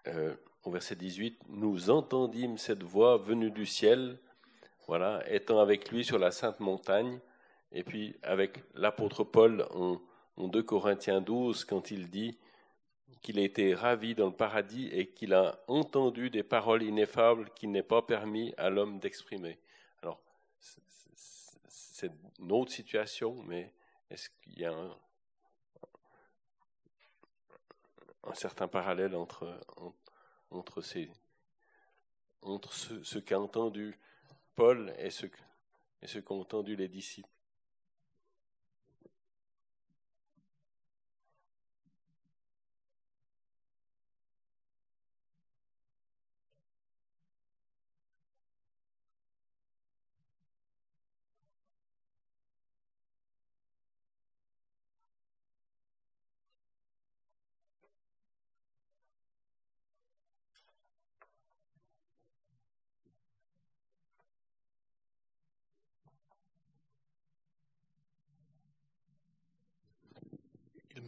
euh, 0.07 0.35
au 0.65 0.71
verset 0.71 0.97
18, 0.97 1.41
nous 1.49 1.91
entendîmes 1.91 2.59
cette 2.59 2.83
voix 2.83 3.17
venue 3.17 3.51
du 3.51 3.67
ciel, 3.67 4.19
voilà, 4.87 5.23
étant 5.31 5.59
avec 5.61 5.91
lui 5.91 6.05
sur 6.05 6.19
la 6.19 6.31
sainte 6.31 6.61
montagne, 6.61 7.21
et 7.73 7.83
puis 7.83 8.17
avec 8.23 8.63
l'apôtre 8.75 9.25
Paul 9.25 9.67
en, 9.71 10.01
en 10.37 10.49
2 10.49 10.63
Corinthiens 10.63 11.21
12, 11.21 11.65
quand 11.65 11.91
il 11.91 12.09
dit 12.09 12.39
qu'il 13.23 13.39
a 13.39 13.43
été 13.43 13.75
ravi 13.75 14.15
dans 14.15 14.27
le 14.27 14.33
paradis 14.35 14.89
et 14.93 15.07
qu'il 15.09 15.33
a 15.33 15.59
entendu 15.67 16.29
des 16.29 16.43
paroles 16.43 16.83
ineffables 16.83 17.49
qu'il 17.55 17.71
n'est 17.71 17.83
pas 17.83 18.03
permis 18.03 18.53
à 18.59 18.69
l'homme 18.69 18.99
d'exprimer. 18.99 19.59
Alors, 20.03 20.21
c'est- 20.61 20.83
une 22.39 22.53
autre 22.53 22.73
situation, 22.73 23.43
mais 23.47 23.73
est-ce 24.11 24.29
qu'il 24.43 24.59
y 24.59 24.65
a 24.67 24.73
un, 24.75 24.95
un 28.27 28.35
certain 28.35 28.69
parallèle 28.69 29.15
entre, 29.15 29.61
en- 29.77 29.95
entre, 30.51 30.81
ces, 30.81 31.11
entre 32.43 32.73
ce, 32.73 33.19
qu'a 33.19 33.41
entendu 33.41 33.99
Paul 34.55 34.95
et 34.99 35.11
ce 35.11 35.27
qu'ont 36.21 36.41
entendu 36.41 36.77
les 36.77 36.89
disciples 36.89 37.29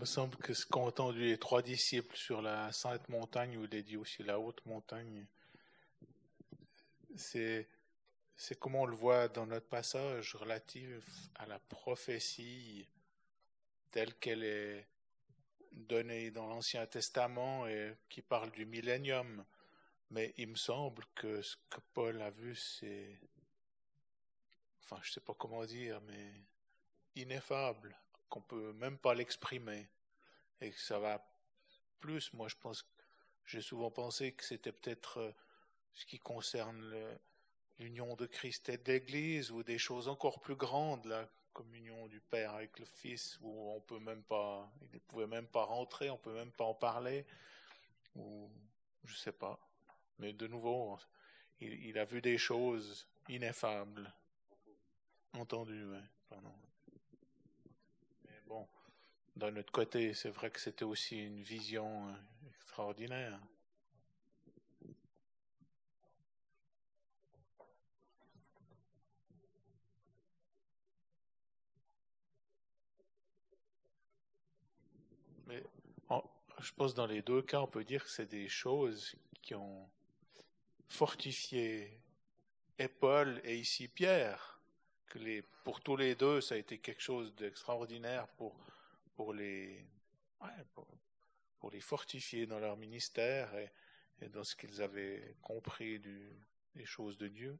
me 0.07 0.09
semble 0.09 0.37
que 0.37 0.55
ce 0.55 0.65
qu'ont 0.65 0.87
entendu 0.87 1.19
les 1.19 1.37
trois 1.37 1.63
disciples 1.63 2.17
sur 2.17 2.41
la 2.41 2.71
sainte 2.71 3.09
montagne, 3.09 3.57
où 3.57 3.65
il 3.65 3.75
est 3.75 3.83
dit 3.83 3.97
aussi 3.97 4.23
la 4.23 4.39
haute 4.39 4.65
montagne, 4.65 5.27
c'est, 7.17 7.69
c'est 8.37 8.57
comme 8.57 8.77
on 8.77 8.87
le 8.87 8.95
voit 8.95 9.27
dans 9.27 9.47
notre 9.47 9.67
passage 9.67 10.37
relatif 10.37 11.03
à 11.35 11.47
la 11.47 11.59
prophétie 11.59 12.87
telle 13.91 14.15
qu'elle 14.15 14.45
est 14.45 14.87
donnée 15.73 16.31
dans 16.31 16.47
l'Ancien 16.47 16.87
Testament 16.87 17.67
et 17.67 17.97
qui 18.09 18.23
parle 18.23 18.53
du 18.53 18.65
millénium. 18.65 19.45
Mais 20.13 20.35
il 20.37 20.51
me 20.51 20.57
semble 20.57 21.05
que 21.17 21.43
ce 21.43 21.57
que 21.69 21.81
Paul 21.95 22.23
a 22.23 22.31
vu, 22.31 22.55
c'est, 22.55 23.19
enfin, 24.85 25.01
je 25.03 25.15
sais 25.15 25.21
pas 25.21 25.35
comment 25.35 25.65
dire, 25.65 26.01
mais 26.03 26.33
ineffable, 27.17 27.99
qu'on 28.29 28.41
peut 28.41 28.73
même 28.75 28.99
pas 28.99 29.13
l'exprimer. 29.13 29.89
Et 30.61 30.71
que 30.71 30.81
ça 30.81 30.99
va 30.99 31.25
plus, 32.01 32.33
moi 32.33 32.49
je 32.49 32.57
pense, 32.57 32.85
j'ai 33.45 33.61
souvent 33.61 33.91
pensé 33.91 34.33
que 34.33 34.45
c'était 34.45 34.73
peut-être 34.73 35.19
euh, 35.19 35.33
ce 35.95 36.07
qui 36.07 36.19
concerne 36.19 36.95
l'union 37.79 38.15
de 38.17 38.27
Christ 38.27 38.69
et 38.69 38.79
de 38.79 38.85
l'Église 38.93 39.51
ou 39.51 39.63
des 39.63 39.79
choses 39.79 40.09
encore 40.09 40.41
plus 40.41 40.57
grandes, 40.57 41.05
la 41.07 41.29
communion 41.53 42.07
du 42.09 42.21
Père 42.21 42.55
avec 42.55 42.79
le 42.79 42.85
Fils, 42.85 43.39
où 43.41 43.71
on 43.71 43.81
peut 43.81 43.99
même 43.99 44.23
pas, 44.23 44.71
il 44.93 44.97
ne 44.97 44.99
pouvait 45.01 45.27
même 45.27 45.47
pas 45.47 45.65
rentrer, 45.65 46.11
on 46.11 46.19
peut 46.19 46.35
même 46.35 46.53
pas 46.53 46.65
en 46.65 46.75
parler, 46.75 47.25
ou 48.15 48.51
je 49.05 49.15
sais 49.15 49.33
pas. 49.33 49.59
Mais 50.19 50.33
de 50.33 50.47
nouveau, 50.47 50.99
il, 51.61 51.99
a 51.99 52.05
vu 52.05 52.21
des 52.21 52.39
choses 52.39 53.09
ineffables. 53.29 54.13
Entendu, 55.33 55.85
pardon. 56.29 56.53
Mais 58.25 58.41
bon, 58.47 58.67
d'un 59.37 59.55
autre 59.57 59.73
côté, 59.73 60.15
c'est 60.15 60.31
vrai 60.31 60.51
que 60.51 60.59
c'était 60.61 60.85
aussi 60.85 61.19
une 61.19 61.43
vision 61.43 62.09
euh, 62.09 62.13
extraordinaire. 62.49 63.39
Mais 75.47 75.63
je 76.61 76.73
pense 76.73 76.95
dans 76.95 77.07
les 77.07 77.23
deux 77.23 77.43
cas, 77.43 77.61
on 77.61 77.67
peut 77.67 77.85
dire 77.85 78.03
que 78.05 78.11
c'est 78.11 78.27
des 78.27 78.49
choses 78.49 79.15
qui 79.43 79.55
ont 79.55 79.89
fortifié 80.89 82.01
et 82.79 82.89
Paul 82.89 83.41
et 83.45 83.57
ici 83.57 83.89
Pierre. 83.89 84.59
Que 85.09 85.41
pour 85.63 85.81
tous 85.81 85.97
les 85.97 86.15
deux, 86.15 86.41
ça 86.41 86.57
a 86.57 86.59
été 86.59 86.79
quelque 86.79 87.03
chose 87.03 87.35
d'extraordinaire 87.37 88.27
pour, 88.29 88.57
pour, 89.17 89.33
les, 89.33 89.85
pour, 91.59 91.71
les 91.71 91.81
fortifier 91.81 92.47
dans 92.47 92.61
leur 92.61 92.77
ministère 92.77 93.53
et, 93.59 94.29
dans 94.29 94.45
ce 94.45 94.55
qu'ils 94.55 94.81
avaient 94.81 95.37
compris 95.43 95.99
des 95.99 96.85
choses 96.85 97.19
de 97.19 97.29
Dieu. 97.29 97.59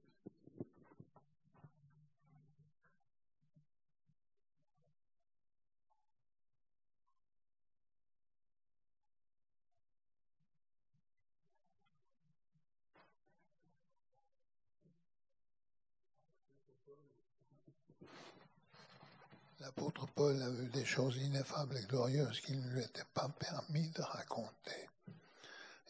L'apôtre 19.77 20.07
Paul 20.15 20.43
a 20.43 20.49
vu 20.49 20.71
des 20.71 20.87
choses 20.87 21.19
ineffables 21.19 21.77
et 21.77 21.83
glorieuses 21.83 22.41
qu'il 22.41 22.59
ne 22.59 22.71
lui 22.71 22.83
était 22.83 23.05
pas 23.13 23.29
permis 23.29 23.91
de 23.91 24.01
raconter. 24.01 24.89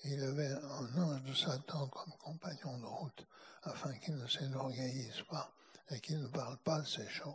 Il 0.03 0.21
avait 0.25 0.51
un 0.51 1.03
ange 1.03 1.23
de 1.23 1.33
Satan 1.33 1.87
comme 1.87 2.13
compagnon 2.15 2.79
de 2.79 2.85
route, 2.85 3.25
afin 3.63 3.97
qu'il 3.99 4.17
ne 4.17 4.27
s'énorgueillisse 4.27 5.23
pas 5.31 5.53
et 5.91 6.01
qu'il 6.01 6.21
ne 6.21 6.27
parle 6.27 6.59
pas 6.59 6.81
de 6.81 6.87
ces 6.87 7.09
choses. 7.09 7.33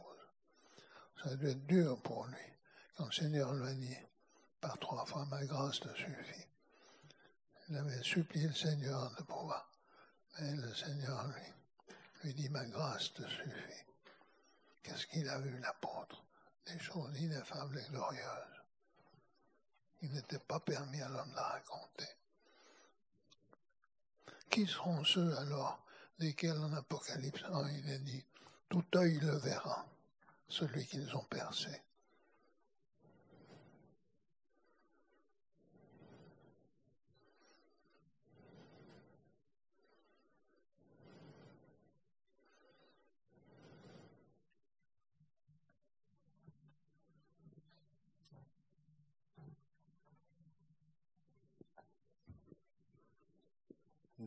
Ça 1.24 1.30
a 1.30 1.36
dû 1.36 1.48
être 1.48 1.66
dur 1.68 2.02
pour 2.02 2.26
lui, 2.28 2.58
quand 2.98 3.06
le 3.06 3.14
Seigneur 3.14 3.54
lui 3.54 3.70
a 3.70 3.74
dit, 3.74 3.98
par 4.60 4.78
trois 4.78 5.06
fois, 5.06 5.26
ma 5.28 5.46
grâce 5.46 5.80
te 5.80 5.96
suffit. 5.96 6.48
Il 7.70 7.78
avait 7.78 8.04
supplié 8.04 8.48
le 8.48 8.54
Seigneur 8.54 9.10
de 9.18 9.24
pouvoir, 9.24 9.72
mais 10.38 10.54
le 10.58 10.76
Seigneur 10.76 11.28
lui, 11.28 11.96
lui 12.26 12.34
dit, 12.34 12.50
ma 12.50 12.66
grâce 12.66 13.14
te 13.14 13.24
suffit. 13.24 13.86
Qu'est-ce 14.84 15.08
qu'il 15.08 15.30
a 15.30 15.40
vu, 15.40 15.58
l'apôtre? 15.60 16.22
Des 16.66 16.80
choses 16.80 17.20
ineffables 17.20 17.80
et 17.80 17.90
glorieuses. 17.92 18.62
Il 20.02 20.12
n'était 20.14 20.40
pas 20.40 20.60
permis 20.60 21.02
à 21.02 21.10
l'homme 21.10 21.32
de 21.32 21.40
raconter. 21.40 22.08
Qui 24.50 24.68
seront 24.68 25.04
ceux 25.04 25.38
alors 25.38 25.84
desquels 26.20 26.58
en 26.58 26.74
Apocalypse 26.74 27.44
1 27.44 27.70
il 27.70 27.90
est 27.90 28.00
dit 28.00 28.26
Tout 28.70 28.86
œil 28.96 29.20
le 29.20 29.38
verra, 29.38 29.86
celui 30.48 30.86
qu'ils 30.86 31.16
ont 31.16 31.24
percé? 31.26 31.82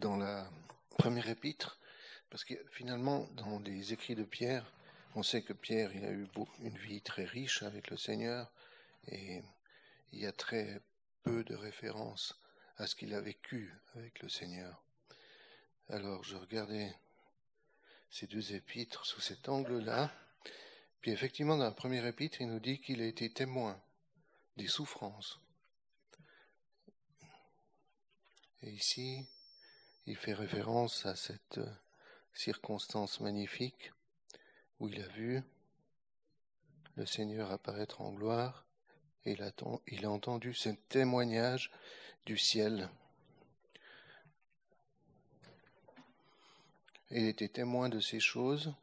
Dans 0.04 0.18
la 0.18 0.50
première 0.98 1.30
épître, 1.30 1.78
parce 2.28 2.44
que 2.44 2.52
finalement, 2.72 3.26
dans 3.36 3.58
les 3.60 3.94
écrits 3.94 4.14
de 4.14 4.22
Pierre, 4.22 4.70
on 5.14 5.22
sait 5.22 5.40
que 5.40 5.54
Pierre 5.54 5.94
il 5.94 6.04
a 6.04 6.10
eu 6.10 6.28
une 6.58 6.76
vie 6.76 7.00
très 7.00 7.24
riche 7.24 7.62
avec 7.62 7.88
le 7.88 7.96
Seigneur, 7.96 8.52
et 9.08 9.42
il 10.12 10.18
y 10.18 10.26
a 10.26 10.32
très 10.32 10.82
peu 11.22 11.42
de 11.42 11.54
références 11.54 12.38
à 12.76 12.86
ce 12.86 12.94
qu'il 12.94 13.14
a 13.14 13.20
vécu 13.22 13.72
avec 13.94 14.20
le 14.20 14.28
Seigneur. 14.28 14.84
Alors 15.88 16.22
je 16.22 16.36
regardais 16.36 16.94
ces 18.10 18.26
deux 18.26 18.52
épîtres 18.52 19.06
sous 19.06 19.22
cet 19.22 19.48
angle-là, 19.48 20.12
puis 21.00 21.12
effectivement 21.12 21.56
dans 21.56 21.64
la 21.64 21.70
première 21.70 22.04
épître, 22.04 22.42
il 22.42 22.48
nous 22.48 22.60
dit 22.60 22.78
qu'il 22.78 23.00
a 23.00 23.06
été 23.06 23.32
témoin 23.32 23.82
des 24.58 24.68
souffrances. 24.68 25.40
Et 28.60 28.70
ici, 28.70 29.26
il 30.06 30.16
fait 30.16 30.34
référence 30.34 31.06
à 31.06 31.16
cette 31.16 31.60
circonstance 32.34 33.20
magnifique 33.20 33.92
où 34.80 34.88
il 34.88 35.00
a 35.00 35.08
vu 35.08 35.42
le 36.96 37.06
Seigneur 37.06 37.50
apparaître 37.50 38.00
en 38.02 38.12
gloire 38.12 38.66
et 39.24 39.32
il 39.32 39.42
a, 39.42 39.50
il 39.88 40.04
a 40.04 40.10
entendu 40.10 40.52
ce 40.52 40.68
témoignage 40.88 41.70
du 42.26 42.36
ciel. 42.36 42.90
Il 47.10 47.26
était 47.26 47.48
témoin 47.48 47.88
de 47.88 48.00
ces 48.00 48.20
choses 48.20 48.74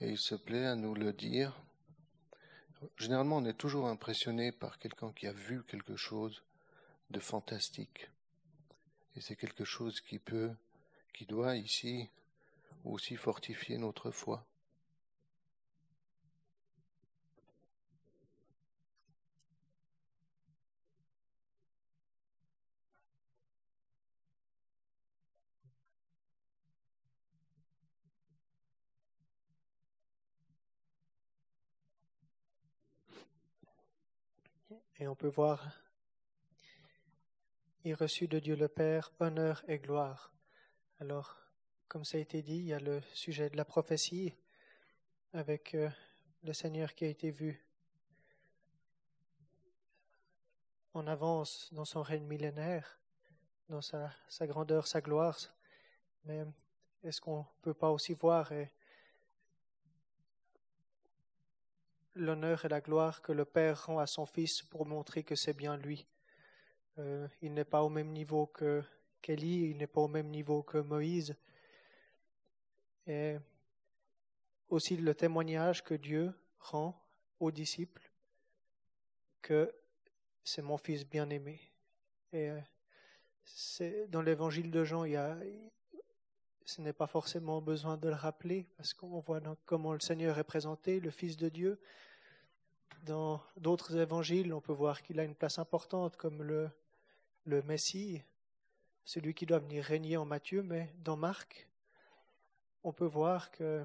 et 0.00 0.08
il 0.08 0.18
se 0.18 0.34
plaît 0.34 0.66
à 0.66 0.76
nous 0.76 0.94
le 0.94 1.12
dire. 1.12 1.60
Généralement, 2.98 3.38
on 3.38 3.44
est 3.44 3.54
toujours 3.54 3.86
impressionné 3.86 4.52
par 4.52 4.78
quelqu'un 4.78 5.12
qui 5.12 5.26
a 5.26 5.32
vu 5.32 5.64
quelque 5.64 5.96
chose 5.96 6.42
de 7.10 7.20
fantastique. 7.20 8.10
Et 9.16 9.20
c'est 9.20 9.36
quelque 9.36 9.64
chose 9.64 10.00
qui 10.00 10.18
peut, 10.18 10.52
qui 11.12 11.24
doit 11.26 11.56
ici 11.56 12.10
aussi 12.84 13.16
fortifier 13.16 13.78
notre 13.78 14.10
foi. 14.10 14.44
Et 35.00 35.08
on 35.08 35.16
peut 35.16 35.28
voir, 35.28 35.83
il 37.86 37.92
reçut 37.92 38.28
de 38.28 38.38
Dieu 38.38 38.56
le 38.56 38.68
Père 38.68 39.12
honneur 39.20 39.62
et 39.68 39.78
gloire. 39.78 40.32
Alors, 41.00 41.36
comme 41.86 42.02
ça 42.02 42.16
a 42.16 42.20
été 42.20 42.40
dit, 42.40 42.56
il 42.56 42.64
y 42.64 42.72
a 42.72 42.80
le 42.80 43.02
sujet 43.12 43.50
de 43.50 43.58
la 43.58 43.66
prophétie 43.66 44.32
avec 45.34 45.74
euh, 45.74 45.90
le 46.44 46.54
Seigneur 46.54 46.94
qui 46.94 47.04
a 47.04 47.08
été 47.08 47.30
vu 47.30 47.62
en 50.94 51.06
avance 51.06 51.68
dans 51.72 51.84
son 51.84 52.00
règne 52.00 52.24
millénaire, 52.24 52.98
dans 53.68 53.82
sa, 53.82 54.10
sa 54.28 54.46
grandeur, 54.46 54.86
sa 54.86 55.02
gloire. 55.02 55.38
Mais 56.24 56.42
est-ce 57.02 57.20
qu'on 57.20 57.40
ne 57.40 57.60
peut 57.60 57.74
pas 57.74 57.90
aussi 57.90 58.14
voir 58.14 58.50
l'honneur 62.14 62.64
et 62.64 62.68
la 62.68 62.80
gloire 62.80 63.20
que 63.20 63.32
le 63.32 63.44
Père 63.44 63.84
rend 63.84 63.98
à 63.98 64.06
son 64.06 64.24
Fils 64.24 64.62
pour 64.62 64.86
montrer 64.86 65.22
que 65.22 65.34
c'est 65.34 65.52
bien 65.52 65.76
lui? 65.76 66.06
Euh, 66.98 67.26
il 67.42 67.54
n'est 67.54 67.64
pas 67.64 67.82
au 67.82 67.88
même 67.88 68.12
niveau 68.12 68.46
que 68.46 68.82
qu'Élie, 69.20 69.70
il 69.70 69.78
n'est 69.78 69.86
pas 69.86 70.02
au 70.02 70.08
même 70.08 70.28
niveau 70.28 70.62
que 70.62 70.78
Moïse. 70.78 71.34
Et 73.06 73.36
aussi 74.68 74.96
le 74.96 75.14
témoignage 75.14 75.82
que 75.82 75.94
Dieu 75.94 76.32
rend 76.58 76.94
aux 77.40 77.50
disciples 77.50 78.10
que 79.42 79.74
c'est 80.44 80.62
mon 80.62 80.76
Fils 80.76 81.06
bien-aimé. 81.06 81.60
Et 82.32 82.50
euh, 82.50 82.60
c'est 83.44 84.06
dans 84.08 84.22
l'évangile 84.22 84.70
de 84.70 84.84
Jean, 84.84 85.04
il 85.04 85.12
y 85.12 85.16
a, 85.16 85.36
ce 86.64 86.80
n'est 86.80 86.92
pas 86.92 87.06
forcément 87.06 87.60
besoin 87.60 87.96
de 87.96 88.08
le 88.08 88.14
rappeler, 88.14 88.66
parce 88.76 88.94
qu'on 88.94 89.20
voit 89.20 89.40
comment 89.64 89.92
le 89.92 90.00
Seigneur 90.00 90.38
est 90.38 90.44
présenté, 90.44 91.00
le 91.00 91.10
Fils 91.10 91.36
de 91.36 91.48
Dieu. 91.48 91.78
Dans 93.02 93.42
d'autres 93.56 93.96
évangiles, 93.96 94.52
on 94.54 94.60
peut 94.60 94.72
voir 94.72 95.02
qu'il 95.02 95.20
a 95.20 95.24
une 95.24 95.34
place 95.34 95.58
importante 95.58 96.16
comme 96.16 96.42
le, 96.42 96.70
le 97.46 97.62
Messie, 97.62 98.22
celui 99.04 99.34
qui 99.34 99.46
doit 99.46 99.58
venir 99.58 99.84
régner 99.84 100.16
en 100.16 100.24
Matthieu, 100.24 100.62
mais 100.62 100.92
dans 100.98 101.16
Marc, 101.16 101.68
on 102.82 102.92
peut 102.92 103.06
voir 103.06 103.50
que 103.50 103.84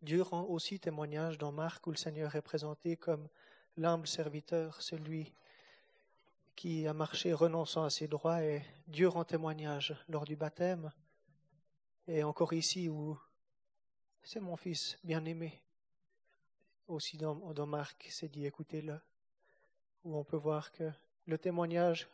Dieu 0.00 0.22
rend 0.22 0.44
aussi 0.44 0.80
témoignage 0.80 1.38
dans 1.38 1.52
Marc 1.52 1.86
où 1.86 1.90
le 1.90 1.96
Seigneur 1.96 2.34
est 2.34 2.42
présenté 2.42 2.96
comme 2.96 3.28
l'humble 3.76 4.06
serviteur, 4.06 4.80
celui 4.82 5.32
qui 6.56 6.86
a 6.86 6.92
marché 6.92 7.32
renonçant 7.32 7.84
à 7.84 7.90
ses 7.90 8.08
droits, 8.08 8.42
et 8.42 8.62
Dieu 8.86 9.08
rend 9.08 9.24
témoignage 9.24 9.94
lors 10.08 10.24
du 10.24 10.36
baptême 10.36 10.90
et 12.08 12.22
encore 12.22 12.52
ici 12.52 12.88
où 12.88 13.18
c'est 14.22 14.40
mon 14.40 14.56
fils 14.56 14.98
bien-aimé. 15.04 15.60
Aussi 16.88 17.16
dans, 17.16 17.34
dans 17.52 17.66
Marc, 17.66 18.06
c'est 18.10 18.28
dit 18.28 18.46
écoutez-le, 18.46 19.00
où 20.04 20.16
on 20.16 20.24
peut 20.24 20.36
voir 20.36 20.72
que 20.72 20.90
le 21.26 21.38
témoignage 21.38 22.08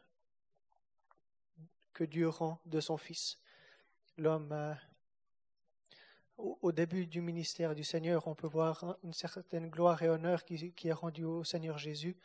que 1.92 2.04
Dieu 2.04 2.28
rend 2.28 2.60
de 2.66 2.80
son 2.80 2.96
fils. 2.96 3.38
L'homme, 4.16 4.76
au, 6.36 6.72
début 6.72 7.06
du 7.06 7.20
ministère 7.20 7.74
du 7.74 7.84
Seigneur, 7.84 8.26
on 8.26 8.34
peut 8.34 8.46
voir 8.46 8.96
une 9.02 9.12
certaine 9.12 9.68
gloire 9.68 10.02
et 10.02 10.08
honneur 10.08 10.44
qui, 10.44 10.72
qui 10.72 10.88
est 10.88 10.92
rendue 10.92 11.24
au 11.24 11.44
Seigneur 11.44 11.78
Jésus 11.78 12.16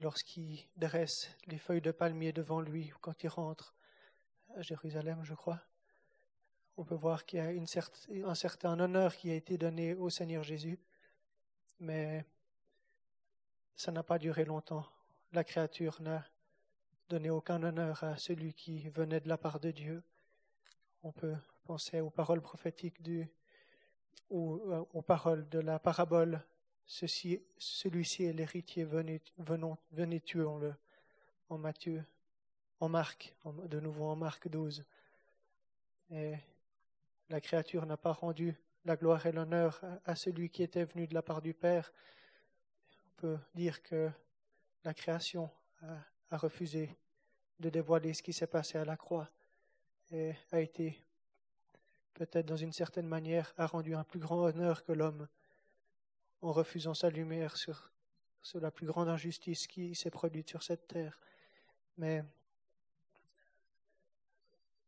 lorsqu'il 0.00 0.60
dresse 0.76 1.28
les 1.46 1.58
feuilles 1.58 1.80
de 1.80 1.90
palmier 1.90 2.32
devant 2.32 2.60
lui 2.60 2.92
quand 3.00 3.22
il 3.22 3.28
rentre 3.28 3.74
à 4.56 4.62
Jérusalem, 4.62 5.24
je 5.24 5.34
crois 5.34 5.60
on 6.78 6.84
peut 6.84 6.94
voir 6.94 7.26
qu'il 7.26 7.40
y 7.40 8.22
a 8.22 8.28
un 8.28 8.34
certain 8.36 8.78
honneur 8.78 9.16
qui 9.16 9.32
a 9.32 9.34
été 9.34 9.58
donné 9.58 9.94
au 9.94 10.10
Seigneur 10.10 10.44
Jésus, 10.44 10.78
mais 11.80 12.24
ça 13.74 13.90
n'a 13.90 14.04
pas 14.04 14.18
duré 14.18 14.44
longtemps. 14.44 14.86
La 15.32 15.42
créature 15.42 16.00
n'a 16.00 16.24
donné 17.08 17.30
aucun 17.30 17.62
honneur 17.62 18.04
à 18.04 18.18
celui 18.18 18.52
qui 18.52 18.88
venait 18.90 19.20
de 19.20 19.28
la 19.28 19.38
part 19.38 19.60
de 19.60 19.70
Dieu. 19.70 20.02
On 21.02 21.10
peut 21.10 21.36
penser 21.64 22.00
aux 22.00 22.10
paroles 22.10 22.42
prophétiques 22.42 22.98
ou 24.28 24.60
euh, 24.70 24.84
aux 24.92 25.00
paroles 25.00 25.48
de 25.48 25.58
la 25.58 25.78
parabole. 25.78 26.44
Ceci, 26.84 27.40
celui-ci 27.56 28.24
est 28.24 28.32
l'héritier, 28.32 28.84
venez, 28.84 29.22
venons, 29.38 29.78
venez 29.92 30.20
tuons-le. 30.20 30.74
En 31.48 31.56
Matthieu, 31.56 32.04
en 32.78 32.90
Marc, 32.90 33.34
de 33.46 33.80
nouveau 33.80 34.04
en 34.04 34.16
Marc 34.16 34.48
12. 34.48 34.84
Et 36.10 36.34
la 37.30 37.40
créature 37.40 37.86
n'a 37.86 37.96
pas 37.96 38.12
rendu 38.12 38.54
la 38.84 38.96
gloire 38.96 39.24
et 39.24 39.32
l'honneur 39.32 39.80
à 40.04 40.14
celui 40.14 40.50
qui 40.50 40.62
était 40.62 40.84
venu 40.84 41.06
de 41.06 41.14
la 41.14 41.22
part 41.22 41.40
du 41.40 41.54
Père. 41.54 41.90
On 43.06 43.20
peut 43.20 43.38
dire 43.54 43.82
que 43.82 44.10
la 44.84 44.92
création 44.92 45.50
a, 45.82 45.96
refusé 46.36 46.94
de 47.60 47.70
dévoiler 47.70 48.14
ce 48.14 48.22
qui 48.22 48.32
s'est 48.32 48.46
passé 48.46 48.78
à 48.78 48.84
la 48.84 48.96
croix 48.96 49.28
et 50.10 50.34
a 50.52 50.60
été, 50.60 50.96
peut-être 52.14 52.46
dans 52.46 52.56
une 52.56 52.72
certaine 52.72 53.06
manière, 53.06 53.52
a 53.56 53.66
rendu 53.66 53.94
un 53.94 54.04
plus 54.04 54.20
grand 54.20 54.44
honneur 54.44 54.84
que 54.84 54.92
l'homme 54.92 55.28
en 56.40 56.52
refusant 56.52 56.94
sa 56.94 57.10
lumière 57.10 57.56
sur, 57.56 57.90
sur 58.42 58.60
la 58.60 58.70
plus 58.70 58.86
grande 58.86 59.08
injustice 59.08 59.66
qui 59.66 59.94
s'est 59.94 60.10
produite 60.10 60.48
sur 60.48 60.62
cette 60.62 60.86
terre. 60.86 61.18
Mais 61.96 62.22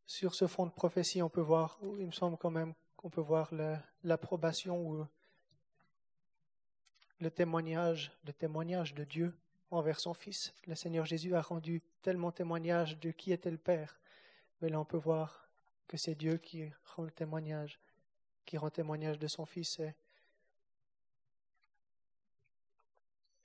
sur 0.07 0.35
ce 0.35 0.47
fond 0.47 0.67
de 0.67 0.71
prophétie, 0.71 1.23
on 1.23 1.29
peut 1.29 1.41
voir, 1.41 1.79
il 1.99 2.07
me 2.07 2.13
semble 2.13 2.37
quand 2.37 2.51
même 2.51 2.75
qu'on 2.97 3.11
peut 3.11 3.21
voir 3.21 3.51
l'approbation 4.05 4.81
ou 4.81 5.07
le 7.21 7.31
témoignage, 7.31 8.13
le 8.25 8.33
témoignage 8.33 8.95
de 8.95 9.05
Dieu 9.05 9.35
envers 9.71 10.01
son 10.01 10.15
Fils. 10.15 10.53
Le 10.67 10.75
Seigneur 10.75 11.07
Jésus 11.07 11.35
a 11.35 11.41
rendu 11.41 11.83
tellement 12.03 12.33
témoignage 12.33 12.99
de 12.99 13.11
qui 13.11 13.33
était 13.33 13.51
le 13.51 13.59
Père, 13.59 14.01
mais 14.61 14.69
là 14.69 14.81
on 14.81 14.85
peut 14.85 14.97
voir 14.97 15.49
que 15.89 15.97
c'est 15.97 16.15
Dieu 16.15 16.37
qui 16.37 16.71
rend 16.85 17.05
le 17.05 17.11
témoignage, 17.11 17.79
qui 18.47 18.57
rend 18.59 18.71
témoignage 18.71 19.19
de 19.19 19.27
son 19.27 19.47
Fils. 19.47 19.81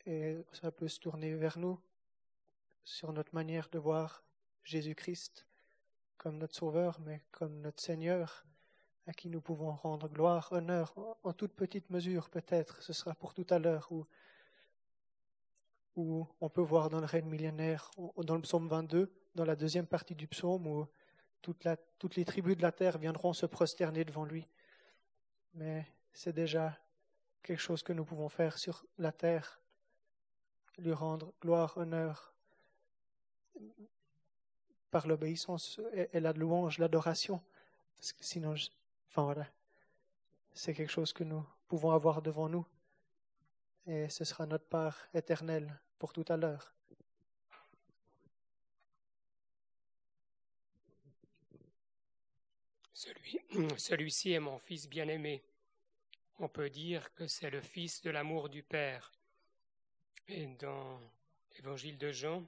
Et, 0.05 0.38
ça 0.53 0.71
peut 0.71 0.88
se 0.88 0.99
tourner 0.99 1.34
vers 1.34 1.57
nous 1.57 1.80
sur 2.84 3.11
notre 3.11 3.34
manière 3.34 3.69
de 3.69 3.80
voir 3.80 4.23
Jésus-Christ 4.63 5.45
comme 6.17 6.38
notre 6.38 6.55
Sauveur, 6.55 6.99
mais 7.01 7.21
comme 7.32 7.61
notre 7.61 7.82
Seigneur, 7.82 8.45
à 9.07 9.13
qui 9.13 9.30
nous 9.30 9.41
pouvons 9.41 9.71
rendre 9.73 10.07
gloire, 10.07 10.51
honneur, 10.51 10.95
en 11.23 11.34
toute 11.34 11.53
petite 11.53 11.89
mesure 11.89 12.30
peut-être, 12.30 12.82
ce 12.82 12.93
sera 12.93 13.13
pour 13.13 13.34
tout 13.34 13.45
à 13.49 13.59
l'heure, 13.59 13.91
où, 13.91 14.05
où 15.96 16.28
on 16.41 16.50
peut 16.50 16.62
voir 16.62 16.89
dans 16.89 17.00
le 17.00 17.06
règne 17.06 17.28
millénaire, 17.28 17.91
dans 18.18 18.36
le 18.36 18.41
psaume 18.41 18.68
22, 18.68 19.12
dans 19.36 19.46
la 19.46 19.56
deuxième 19.56 19.88
partie 19.88 20.16
du 20.16 20.28
psaume, 20.28 20.68
où 20.68 20.88
toutes 21.41 22.16
les 22.16 22.26
tribus 22.26 22.58
de 22.58 22.62
la 22.62 22.72
terre 22.72 22.98
viendront 22.98 23.34
se 23.34 23.46
prosterner 23.46 24.04
devant 24.04 24.26
lui. 24.26 24.48
Mais 25.54 25.86
c'est 26.12 26.34
déjà 26.34 26.78
quelque 27.43 27.62
chose 27.62 27.84
que 27.84 27.93
nous 27.93 28.04
pouvons 28.04 28.30
faire 28.30 28.58
sur 28.58 28.86
la 28.98 29.12
terre, 29.12 29.62
lui 30.78 30.93
rendre 30.93 31.34
gloire, 31.41 31.78
honneur, 31.78 32.34
par 34.91 35.08
l'obéissance 35.08 35.80
et 35.93 36.20
la 36.20 36.34
louange, 36.34 36.78
l'adoration. 36.78 37.41
Parce 37.98 38.12
que 38.12 38.24
sinon, 38.24 38.56
enfin 39.08 39.24
voilà, 39.24 39.48
c'est 40.54 40.74
quelque 40.74 40.91
chose 40.91 41.14
que 41.14 41.24
nous 41.24 41.46
pouvons 41.68 41.91
avoir 41.91 42.22
devant 42.22 42.50
nous. 42.50 42.66
Et 43.88 44.10
ce 44.10 44.26
sera 44.26 44.46
notre 44.46 44.66
part 44.66 44.98
éternelle 45.14 45.80
pour 46.00 46.14
tout 46.14 46.26
à 46.28 46.38
l'heure. 46.38 46.74
Celui, 52.93 53.39
celui-ci 53.78 54.32
est 54.34 54.39
mon 54.39 54.58
fils 54.58 54.88
bien-aimé. 54.88 55.43
On 56.39 56.50
peut 56.50 56.70
dire 56.70 57.14
que 57.14 57.28
c'est 57.28 57.50
le 57.50 57.62
fils 57.62 58.02
de 58.02 58.10
l'amour 58.10 58.50
du 58.50 58.64
Père. 58.64 59.12
Et 60.28 60.48
dans 60.48 61.00
l'évangile 61.56 61.98
de 61.98 62.12
Jean, 62.12 62.46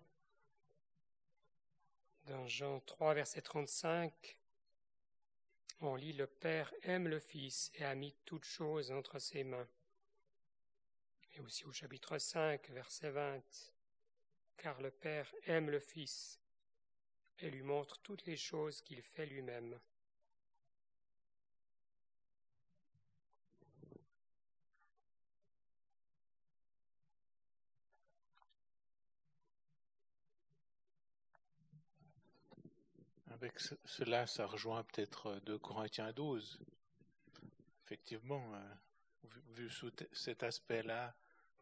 dans 2.25 2.47
Jean 2.47 2.79
3, 2.81 3.13
verset 3.13 3.41
35, 3.41 4.37
on 5.81 5.95
lit 5.95 6.13
Le 6.13 6.27
Père 6.27 6.73
aime 6.83 7.07
le 7.07 7.19
Fils 7.19 7.71
et 7.75 7.85
a 7.85 7.93
mis 7.95 8.13
toutes 8.25 8.45
choses 8.45 8.91
entre 8.91 9.19
ses 9.19 9.43
mains. 9.43 9.67
Et 11.37 11.39
aussi 11.41 11.65
au 11.65 11.71
chapitre 11.71 12.17
5, 12.17 12.71
verset 12.71 13.11
20, 13.11 13.41
Car 14.57 14.81
le 14.81 14.89
Père 14.89 15.31
aime 15.45 15.69
le 15.69 15.79
Fils 15.79 16.39
et 17.37 17.51
lui 17.51 17.61
montre 17.61 17.99
toutes 17.99 18.25
les 18.25 18.37
choses 18.37 18.81
qu'il 18.81 19.03
fait 19.03 19.27
lui-même. 19.27 19.79
Avec 33.29 33.59
cela, 33.85 34.25
ça 34.25 34.47
rejoint 34.47 34.83
peut-être 34.85 35.39
2 35.45 35.59
Corinthiens 35.59 36.11
12. 36.13 36.59
Effectivement, 37.85 38.55
euh, 38.55 38.73
vu 39.49 39.69
sous 39.69 39.91
cet 40.13 40.41
aspect-là, 40.41 41.15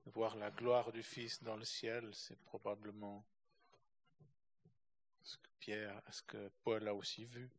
voir 0.06 0.36
la 0.36 0.52
gloire 0.52 0.92
du 0.92 1.04
Fils 1.04 1.42
dans 1.44 1.56
le 1.56 1.66
ciel, 1.66 2.10
c'est 2.14 2.40
probablement 2.44 3.26
ce 5.24 5.38
que 5.38 5.50
Pierre, 5.60 6.02
ce 6.12 6.22
que 6.22 6.52
Paul 6.64 6.88
a 6.88 6.94
aussi 6.94 7.26
vu. 7.26 7.50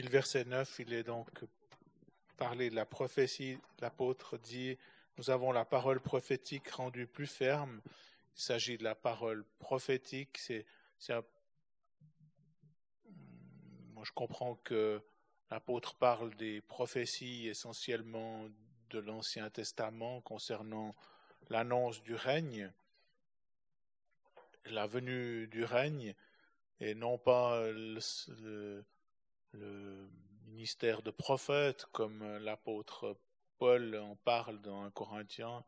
Puis 0.00 0.08
le 0.08 0.12
verset 0.12 0.46
9, 0.46 0.78
il 0.78 0.94
est 0.94 1.02
donc 1.02 1.28
parlé 2.38 2.70
de 2.70 2.74
la 2.74 2.86
prophétie. 2.86 3.58
L'apôtre 3.80 4.38
dit, 4.38 4.78
nous 5.18 5.28
avons 5.28 5.52
la 5.52 5.66
parole 5.66 6.00
prophétique 6.00 6.70
rendue 6.70 7.06
plus 7.06 7.26
ferme. 7.26 7.82
Il 8.34 8.40
s'agit 8.40 8.78
de 8.78 8.82
la 8.84 8.94
parole 8.94 9.44
prophétique. 9.58 10.38
C'est, 10.38 10.64
moi, 13.92 14.02
je 14.02 14.12
comprends 14.12 14.54
que 14.64 15.02
l'apôtre 15.50 15.94
parle 15.96 16.34
des 16.36 16.62
prophéties 16.62 17.48
essentiellement 17.48 18.48
de 18.88 19.00
l'Ancien 19.00 19.50
Testament 19.50 20.22
concernant 20.22 20.94
l'annonce 21.50 22.02
du 22.02 22.14
règne, 22.14 22.72
la 24.64 24.86
venue 24.86 25.46
du 25.48 25.62
règne, 25.62 26.14
et 26.80 26.94
non 26.94 27.18
pas 27.18 27.70
le 27.70 27.98
le 28.38 28.82
ministère 30.46 31.02
de 31.02 31.10
prophète, 31.10 31.86
comme 31.92 32.38
l'apôtre 32.38 33.16
Paul 33.58 33.96
en 33.96 34.16
parle 34.16 34.60
dans 34.60 34.82
un 34.82 34.90
Corinthien. 34.90 35.64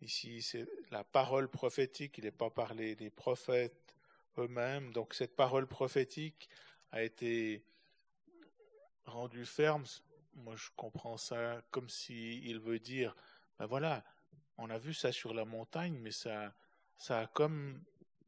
Ici, 0.00 0.42
c'est 0.42 0.66
la 0.90 1.04
parole 1.04 1.48
prophétique, 1.48 2.18
il 2.18 2.24
n'est 2.24 2.30
pas 2.30 2.50
parlé 2.50 2.94
des 2.94 3.10
prophètes 3.10 3.94
eux-mêmes. 4.38 4.92
Donc 4.92 5.14
cette 5.14 5.36
parole 5.36 5.66
prophétique 5.66 6.48
a 6.92 7.02
été 7.02 7.64
rendue 9.06 9.46
ferme. 9.46 9.84
Moi, 10.34 10.56
je 10.56 10.68
comprends 10.76 11.16
ça 11.16 11.62
comme 11.70 11.88
s'il 11.88 12.46
il 12.46 12.60
veut 12.60 12.78
dire, 12.78 13.14
ben 13.58 13.66
voilà, 13.66 14.04
on 14.58 14.70
a 14.70 14.78
vu 14.78 14.94
ça 14.94 15.12
sur 15.12 15.34
la 15.34 15.44
montagne, 15.44 15.98
mais 15.98 16.10
ça, 16.10 16.54
ça 16.96 17.20
a 17.20 17.26
comme, 17.26 17.82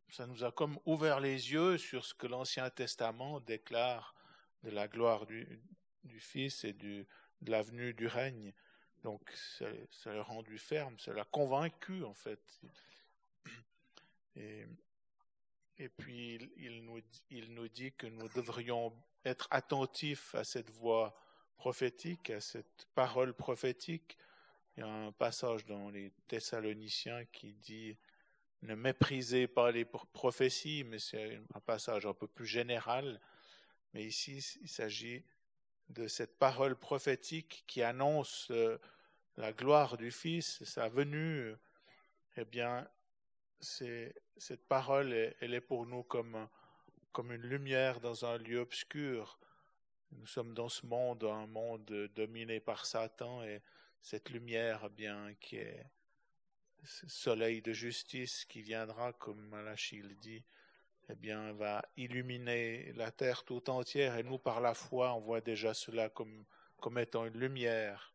ça 0.09 0.27
nous 0.27 0.45
a 0.45 0.53
comme 0.53 0.79
ouvert 0.85 1.21
les 1.21 1.53
yeux 1.53 1.79
sur 1.79 2.05
ce 2.05 2.15
que 2.15 2.27
l'Ancien 2.27 2.71
Testament 2.71 3.41
déclare 3.41 4.16
de 4.63 4.71
la 4.71 4.89
gloire 4.89 5.27
du, 5.27 5.47
Fils 6.19 6.65
et 6.65 6.73
de 6.73 7.05
la 7.43 7.63
venue 7.63 7.93
du 7.93 8.07
règne. 8.07 8.53
Donc 9.03 9.31
ça, 9.33 10.13
l'a 10.13 10.23
rendu 10.23 10.59
ferme, 10.59 10.99
ça 10.99 11.13
l'a 11.13 11.25
convaincu 11.25 12.05
en 12.05 12.15
fait. 12.15 12.61
Et, 14.37 14.67
puis 15.97 16.39
il 16.57 16.85
nous, 16.85 17.01
il 17.31 17.53
nous 17.55 17.69
dit 17.69 17.93
que 17.93 18.07
nous 18.07 18.29
devrions 18.31 18.93
être 19.25 19.49
attentifs 19.51 20.35
à 20.35 20.45
cette 20.45 20.71
voix 20.71 21.15
prophétique, 21.57 22.31
à 22.31 22.41
cette 22.41 22.87
parole 22.95 23.35
prophétique. 23.35 24.17
Il 24.77 24.81
y 24.81 24.83
a 24.83 24.89
un 24.89 25.13
passage 25.13 25.65
dans 25.67 25.91
les 25.91 26.13
Thessaloniciens 26.29 27.25
qui 27.27 27.53
dit 27.55 27.97
ne 28.63 28.75
méprisez 28.75 29.47
pas 29.47 29.71
les 29.71 29.85
prophéties, 29.85 30.85
mais 30.85 30.99
c'est 30.99 31.41
un 31.55 31.61
passage 31.61 32.07
un 32.07 32.15
peu 32.15 32.27
plus 32.27 32.47
général 32.47 33.21
mais 33.97 34.05
ici, 34.05 34.59
il 34.61 34.69
s'agit 34.69 35.25
de 35.89 36.07
cette 36.07 36.39
parole 36.39 36.77
prophétique 36.77 37.65
qui 37.67 37.83
annonce 37.83 38.49
euh, 38.51 38.77
la 39.39 39.55
gloire 39.55 39.97
du 39.97 40.11
Fils, 40.11 40.63
sa 40.65 40.91
venue. 40.91 41.55
Eh 42.37 42.45
bien, 42.45 42.87
cette 43.59 44.67
parole, 44.69 45.15
elle 45.41 45.55
est 45.55 45.63
pour 45.63 45.87
nous 45.87 46.03
comme, 46.03 46.47
une 47.17 47.37
lumière 47.37 48.01
dans 48.01 48.27
un 48.27 48.37
lieu 48.37 48.59
obscur. 48.59 49.39
Nous 50.13 50.27
sommes 50.27 50.53
dans 50.53 50.69
ce 50.69 50.85
monde, 50.85 51.25
un 51.25 51.47
monde 51.47 51.87
dominé 52.15 52.61
par 52.61 52.85
Satan, 52.85 53.43
et 53.45 53.63
cette 54.03 54.29
lumière, 54.29 54.83
eh 54.85 54.91
bien, 54.91 55.33
qui 55.41 55.57
est 55.57 55.87
ce 56.85 57.09
soleil 57.09 57.63
de 57.63 57.73
justice 57.73 58.45
qui 58.45 58.61
viendra, 58.61 59.15
comme 59.15 59.41
Malachi 59.49 60.03
le 60.03 60.15
dit, 60.17 60.45
eh 61.09 61.15
bien, 61.15 61.53
va 61.53 61.85
illuminer 61.97 62.93
la 62.95 63.11
terre 63.13 63.45
tout 63.45 63.71
entière. 63.71 64.17
Et 64.17 64.23
nous, 64.25 64.39
par 64.39 64.61
la 64.61 64.75
foi, 64.75 65.15
on 65.15 65.21
voit 65.21 65.41
déjà 65.41 65.73
cela 65.73 66.09
comme, 66.09 66.45
comme 66.81 66.99
étant 66.99 67.25
une 67.27 67.39
lumière. 67.39 68.13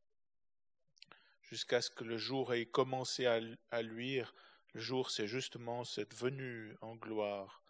Jusqu'à 1.44 1.82
ce 1.82 1.90
que 1.90 2.04
le 2.04 2.18
jour 2.18 2.54
ait 2.54 2.66
commencé 2.66 3.26
à, 3.26 3.82
luire. 3.82 4.34
Le 4.74 4.82
jour, 4.82 5.10
c'est 5.12 5.28
justement 5.28 5.84
cette 5.84 6.14
venue 6.14 6.76
en 6.82 6.96
gloire. 6.96 7.62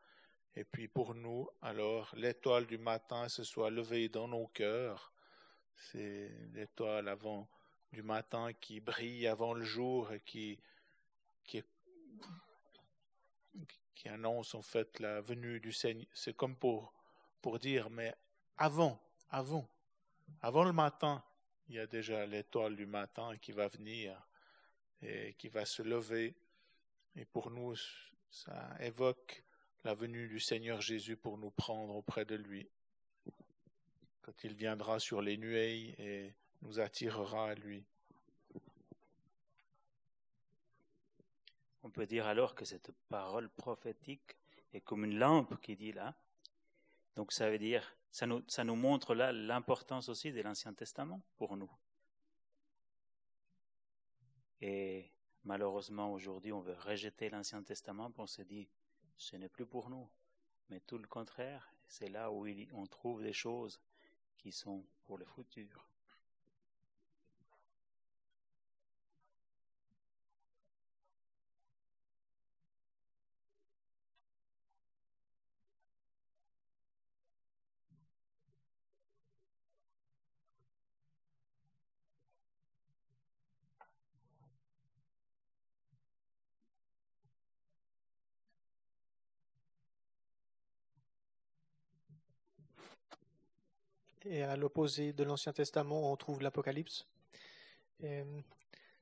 Et 0.56 0.64
puis 0.64 0.88
pour 0.88 1.16
nous, 1.16 1.50
alors, 1.62 2.14
l'étoile 2.16 2.66
du 2.66 2.78
matin 2.78 3.30
se 3.30 3.44
soit 3.44 3.70
levée 3.70 4.10
dans 4.10 4.28
nos 4.28 4.48
cœurs. 4.48 5.14
C'est 5.76 6.32
l'étoile 6.54 7.08
avant 7.08 7.48
du 7.92 8.04
matin 8.04 8.52
qui 8.54 8.80
brille 8.80 9.28
avant 9.28 9.54
le 9.54 9.64
jour 9.64 10.12
et 10.12 10.20
qui, 10.22 10.60
qui 11.46 11.64
qui 14.02 14.10
annonce 14.10 14.56
en 14.56 14.64
fait 14.64 15.00
la 15.00 15.22
venue 15.22 15.60
du 15.60 15.72
Seigneur. 15.72 16.08
C'est 16.12 16.36
comme 16.36 16.56
pour, 16.56 16.92
pour 17.40 17.60
dire, 17.60 17.92
mais 17.92 18.16
avant, 18.58 19.00
avant, 19.30 19.70
avant 20.42 20.64
le 20.64 20.74
matin, 20.74 21.24
il 21.70 21.76
y 21.76 21.80
a 21.80 21.86
déjà 21.86 22.26
l'étoile 22.26 22.76
du 22.76 22.88
matin 22.88 23.38
qui 23.40 23.52
va 23.52 23.68
venir 23.68 24.20
et 25.04 25.36
qui 25.38 25.50
va 25.50 25.66
se 25.66 25.84
lever. 25.84 26.34
Et 27.16 27.26
pour 27.26 27.52
nous, 27.52 27.76
ça 28.32 28.76
évoque 28.80 29.44
la 29.84 29.94
venue 29.94 30.28
du 30.28 30.40
Seigneur 30.40 30.82
Jésus 30.82 31.16
pour 31.16 31.38
nous 31.38 31.52
prendre 31.52 31.96
auprès 31.96 32.26
de 32.26 32.34
lui. 32.34 32.68
Quand 34.24 34.44
il 34.44 34.56
viendra 34.56 35.00
sur 35.00 35.22
les 35.22 35.38
nuées 35.38 35.94
et 36.00 36.34
nous 36.64 36.80
attirera 36.80 37.52
à 37.52 37.54
lui. 37.54 37.86
On 41.84 41.90
peut 41.90 42.06
dire 42.06 42.28
alors 42.28 42.56
que 42.56 42.66
cette 42.66 42.92
parole 43.10 43.50
prophétique 43.50 44.38
est 44.74 44.82
comme 44.82 45.04
une 45.06 45.18
lampe 45.18 45.60
qui 45.62 45.76
dit 45.76 45.92
là. 45.92 46.16
Donc 47.16 47.32
ça 47.32 47.50
veut 47.50 47.60
dire, 47.60 47.96
ça 48.12 48.26
nous, 48.26 48.76
montre 48.76 49.16
là 49.16 49.32
l'importance 49.32 50.10
aussi 50.10 50.32
de 50.32 50.42
l'Ancien 50.42 50.74
Testament 50.74 51.22
pour 51.38 51.58
nous. 51.58 51.72
Et 54.62 55.12
malheureusement 55.44 56.14
aujourd'hui 56.14 56.52
on 56.52 56.62
veut 56.62 56.78
rejeter 56.80 57.30
l'Ancien 57.30 57.64
Testament, 57.64 58.12
on 58.18 58.28
se 58.28 58.44
dit, 58.44 58.70
ce 59.18 59.36
n'est 59.36 59.50
plus 59.50 59.66
pour 59.66 59.90
nous. 59.90 60.08
Mais 60.70 60.80
tout 60.82 60.98
le 60.98 61.08
contraire, 61.08 61.74
c'est 61.88 62.10
là 62.10 62.32
où 62.32 62.48
on 62.74 62.86
trouve 62.86 63.24
des 63.24 63.34
choses 63.34 63.82
qui 64.38 64.52
sont 64.52 64.86
pour 65.04 65.18
le 65.18 65.26
futur. 65.26 65.91
Et 94.26 94.44
à 94.44 94.56
l'opposé 94.56 95.14
de 95.14 95.24
l'Ancien 95.24 95.52
Testament, 95.52 96.12
on 96.12 96.16
trouve 96.16 96.42
l'Apocalypse. 96.42 97.08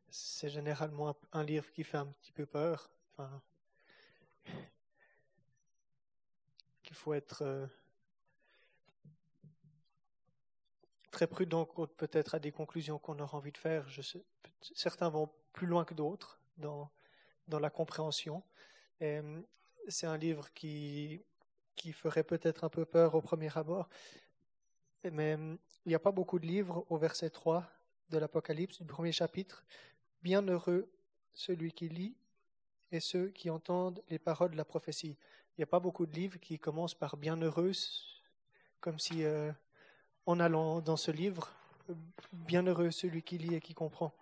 C'est 0.10 0.50
généralement 0.50 1.16
un 1.34 1.44
livre 1.44 1.70
qui 1.72 1.84
fait 1.84 1.98
un 1.98 2.08
petit 2.08 2.32
peu 2.32 2.46
peur. 2.46 2.90
Enfin, 3.14 3.42
qu'il 6.84 6.96
faut 6.96 7.14
être 7.14 7.44
euh, 7.44 7.68
très 11.12 11.28
prudent 11.28 11.66
peut-être 11.98 12.36
à 12.36 12.40
des 12.40 12.52
conclusions 12.52 12.98
qu'on 12.98 13.20
aura 13.20 13.38
envie 13.38 13.52
de 13.52 13.58
faire. 13.58 13.86
Certains 14.74 15.10
vont 15.10 15.30
plus 15.54 15.68
loin 15.68 15.84
que 15.86 15.94
d'autres 15.94 16.40
dans, 16.58 16.90
la 17.48 17.70
compréhension. 17.70 18.42
C'est 19.00 20.08
un 20.08 20.18
livre 20.18 20.52
qui 20.54 21.24
ferait 21.94 22.24
peut-être 22.24 22.64
un 22.64 22.70
peu 22.70 22.86
peur 22.86 23.16
au 23.16 23.22
premier 23.22 23.56
abord, 23.58 23.90
mais 25.04 25.36
hum, 25.36 25.58
il 25.86 25.90
n'y 25.90 25.96
a 25.96 26.00
pas 26.00 26.12
beaucoup 26.12 26.40
de 26.40 26.46
livres 26.46 26.86
au 26.90 26.98
verset 26.98 27.30
3 27.30 27.66
de 28.10 28.18
l'Apocalypse, 28.18 28.82
du 28.82 28.88
premier 28.88 29.12
chapitre. 29.12 29.64
Bienheureux 30.22 30.90
celui 31.34 31.72
qui 31.72 31.90
lit 31.90 32.16
et 32.92 33.00
ceux 33.00 33.30
qui 33.30 33.50
entendent 33.50 34.04
les 34.10 34.20
paroles 34.20 34.52
de 34.52 34.58
la 34.58 34.66
prophétie. 34.66 35.16
Il 35.58 35.62
n'y 35.62 35.64
a 35.64 35.68
pas 35.68 35.80
beaucoup 35.80 36.06
de 36.06 36.14
livres 36.14 36.40
qui 36.40 36.60
commencent 36.60 36.96
par 36.96 37.18
bienheureux, 37.18 37.72
comme 38.80 39.00
si 39.00 39.24
euh, 39.24 39.52
en 40.26 40.40
allant 40.40 40.82
dans 40.82 40.98
ce 40.98 41.12
livre, 41.12 41.50
bienheureux 42.34 42.92
celui 42.92 43.24
qui 43.24 43.38
lit 43.38 43.56
et 43.56 43.62
qui 43.62 43.74
comprend, 43.74 44.14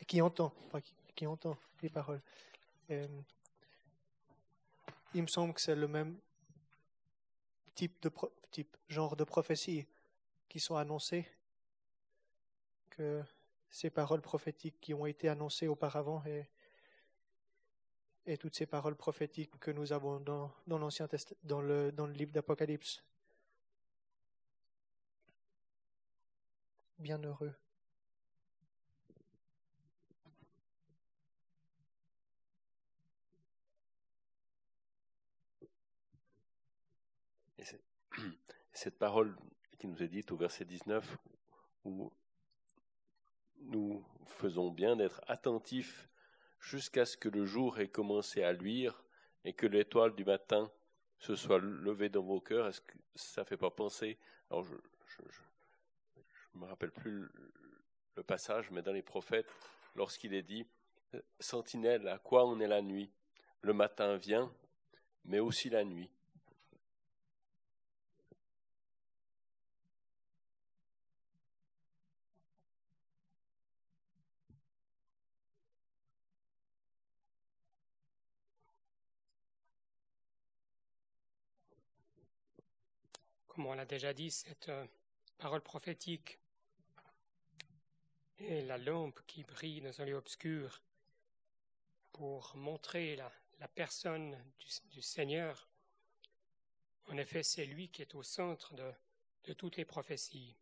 et 0.00 0.04
qui 0.04 0.20
entend, 0.20 0.52
qui, 1.14 1.26
entend 1.26 1.56
les 1.82 1.88
paroles. 1.88 2.20
Hum, 2.90 3.22
il 5.14 5.22
me 5.22 5.28
semble 5.28 5.54
que 5.54 5.60
c'est 5.60 5.76
le 5.76 5.88
même 5.88 6.16
type 7.74 7.94
de 8.02 8.10
type, 8.50 8.76
genre 8.88 9.16
de 9.16 9.24
prophéties 9.24 9.86
qui 10.48 10.60
sont 10.60 10.76
annoncées, 10.76 11.26
que 12.90 13.22
ces 13.70 13.90
paroles 13.90 14.22
prophétiques 14.22 14.80
qui 14.80 14.94
ont 14.94 15.06
été 15.06 15.28
annoncées 15.28 15.68
auparavant 15.68 16.22
et, 16.26 16.48
et 18.26 18.36
toutes 18.36 18.54
ces 18.56 18.66
paroles 18.66 18.96
prophétiques 18.96 19.58
que 19.58 19.70
nous 19.70 19.92
avons 19.92 20.20
dans, 20.20 20.52
dans 20.66 20.78
l'Ancien 20.78 21.08
dans 21.44 21.60
le, 21.60 21.92
dans 21.92 22.06
le 22.06 22.12
livre 22.12 22.32
d'Apocalypse. 22.32 23.02
Bienheureux. 26.98 27.54
Cette 38.78 38.98
parole 38.98 39.36
qui 39.78 39.88
nous 39.88 40.02
est 40.02 40.08
dite 40.08 40.30
au 40.30 40.36
verset 40.36 40.64
19, 40.64 41.18
où 41.84 42.12
nous 43.62 44.04
faisons 44.26 44.70
bien 44.70 44.94
d'être 44.94 45.20
attentifs 45.26 46.08
jusqu'à 46.60 47.04
ce 47.04 47.16
que 47.16 47.28
le 47.28 47.44
jour 47.44 47.80
ait 47.80 47.88
commencé 47.88 48.44
à 48.44 48.52
luire 48.52 49.02
et 49.44 49.52
que 49.52 49.66
l'étoile 49.66 50.14
du 50.14 50.24
matin 50.24 50.70
se 51.18 51.34
soit 51.34 51.58
levée 51.58 52.08
dans 52.08 52.22
vos 52.22 52.40
cœurs. 52.40 52.68
Est-ce 52.68 52.80
que 52.80 52.96
ça 53.16 53.42
ne 53.42 53.46
fait 53.46 53.56
pas 53.56 53.70
penser? 53.70 54.16
Alors, 54.48 54.62
je 54.62 54.72
ne 56.54 56.60
me 56.60 56.66
rappelle 56.66 56.92
plus 56.92 57.28
le 58.14 58.22
passage, 58.22 58.70
mais 58.70 58.82
dans 58.82 58.92
les 58.92 59.02
prophètes, 59.02 59.48
lorsqu'il 59.96 60.34
est 60.34 60.42
dit 60.42 60.66
Sentinelle, 61.40 62.06
à 62.06 62.18
quoi 62.18 62.46
on 62.46 62.60
est 62.60 62.68
la 62.68 62.82
nuit? 62.82 63.10
Le 63.62 63.72
matin 63.72 64.16
vient, 64.16 64.52
mais 65.24 65.40
aussi 65.40 65.68
la 65.68 65.84
nuit. 65.84 66.10
Comme 83.58 83.66
on 83.66 83.74
l'a 83.74 83.86
déjà 83.86 84.12
dit, 84.12 84.30
cette 84.30 84.68
euh, 84.68 84.86
parole 85.36 85.62
prophétique 85.62 86.38
est 88.38 88.62
la 88.62 88.78
lampe 88.78 89.20
qui 89.26 89.42
brille 89.42 89.80
dans 89.80 90.00
un 90.00 90.04
lieu 90.04 90.14
obscur 90.14 90.80
pour 92.12 92.54
montrer 92.54 93.16
la, 93.16 93.32
personne 93.74 94.38
du, 94.92 95.02
Seigneur. 95.02 95.66
En 97.08 97.16
effet, 97.16 97.42
c'est 97.42 97.66
lui 97.66 97.88
qui 97.88 98.00
est 98.02 98.14
au 98.14 98.22
centre 98.22 98.74
de, 98.74 99.52
toutes 99.54 99.76
les 99.76 99.84
prophéties. 99.84 100.54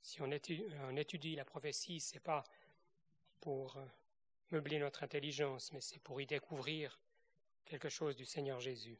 si 0.00 0.22
on 0.22 0.30
étudie, 0.30 0.64
on 0.82 0.96
étudie 0.96 1.34
la 1.34 1.44
prophétie, 1.44 1.98
c'est 1.98 2.20
pas 2.20 2.44
pour 3.40 3.78
euh, 3.78 3.84
meubler 4.52 4.78
notre 4.78 5.02
intelligence, 5.02 5.72
mais 5.72 5.80
c'est 5.80 5.98
pour 5.98 6.20
y 6.20 6.26
découvrir 6.26 7.00
quelque 7.66 7.88
chose 7.88 8.16
du 8.16 8.24
Seigneur 8.24 8.60
Jésus. 8.60 8.98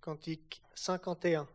Cantique 0.00 0.62
51. 0.74 1.48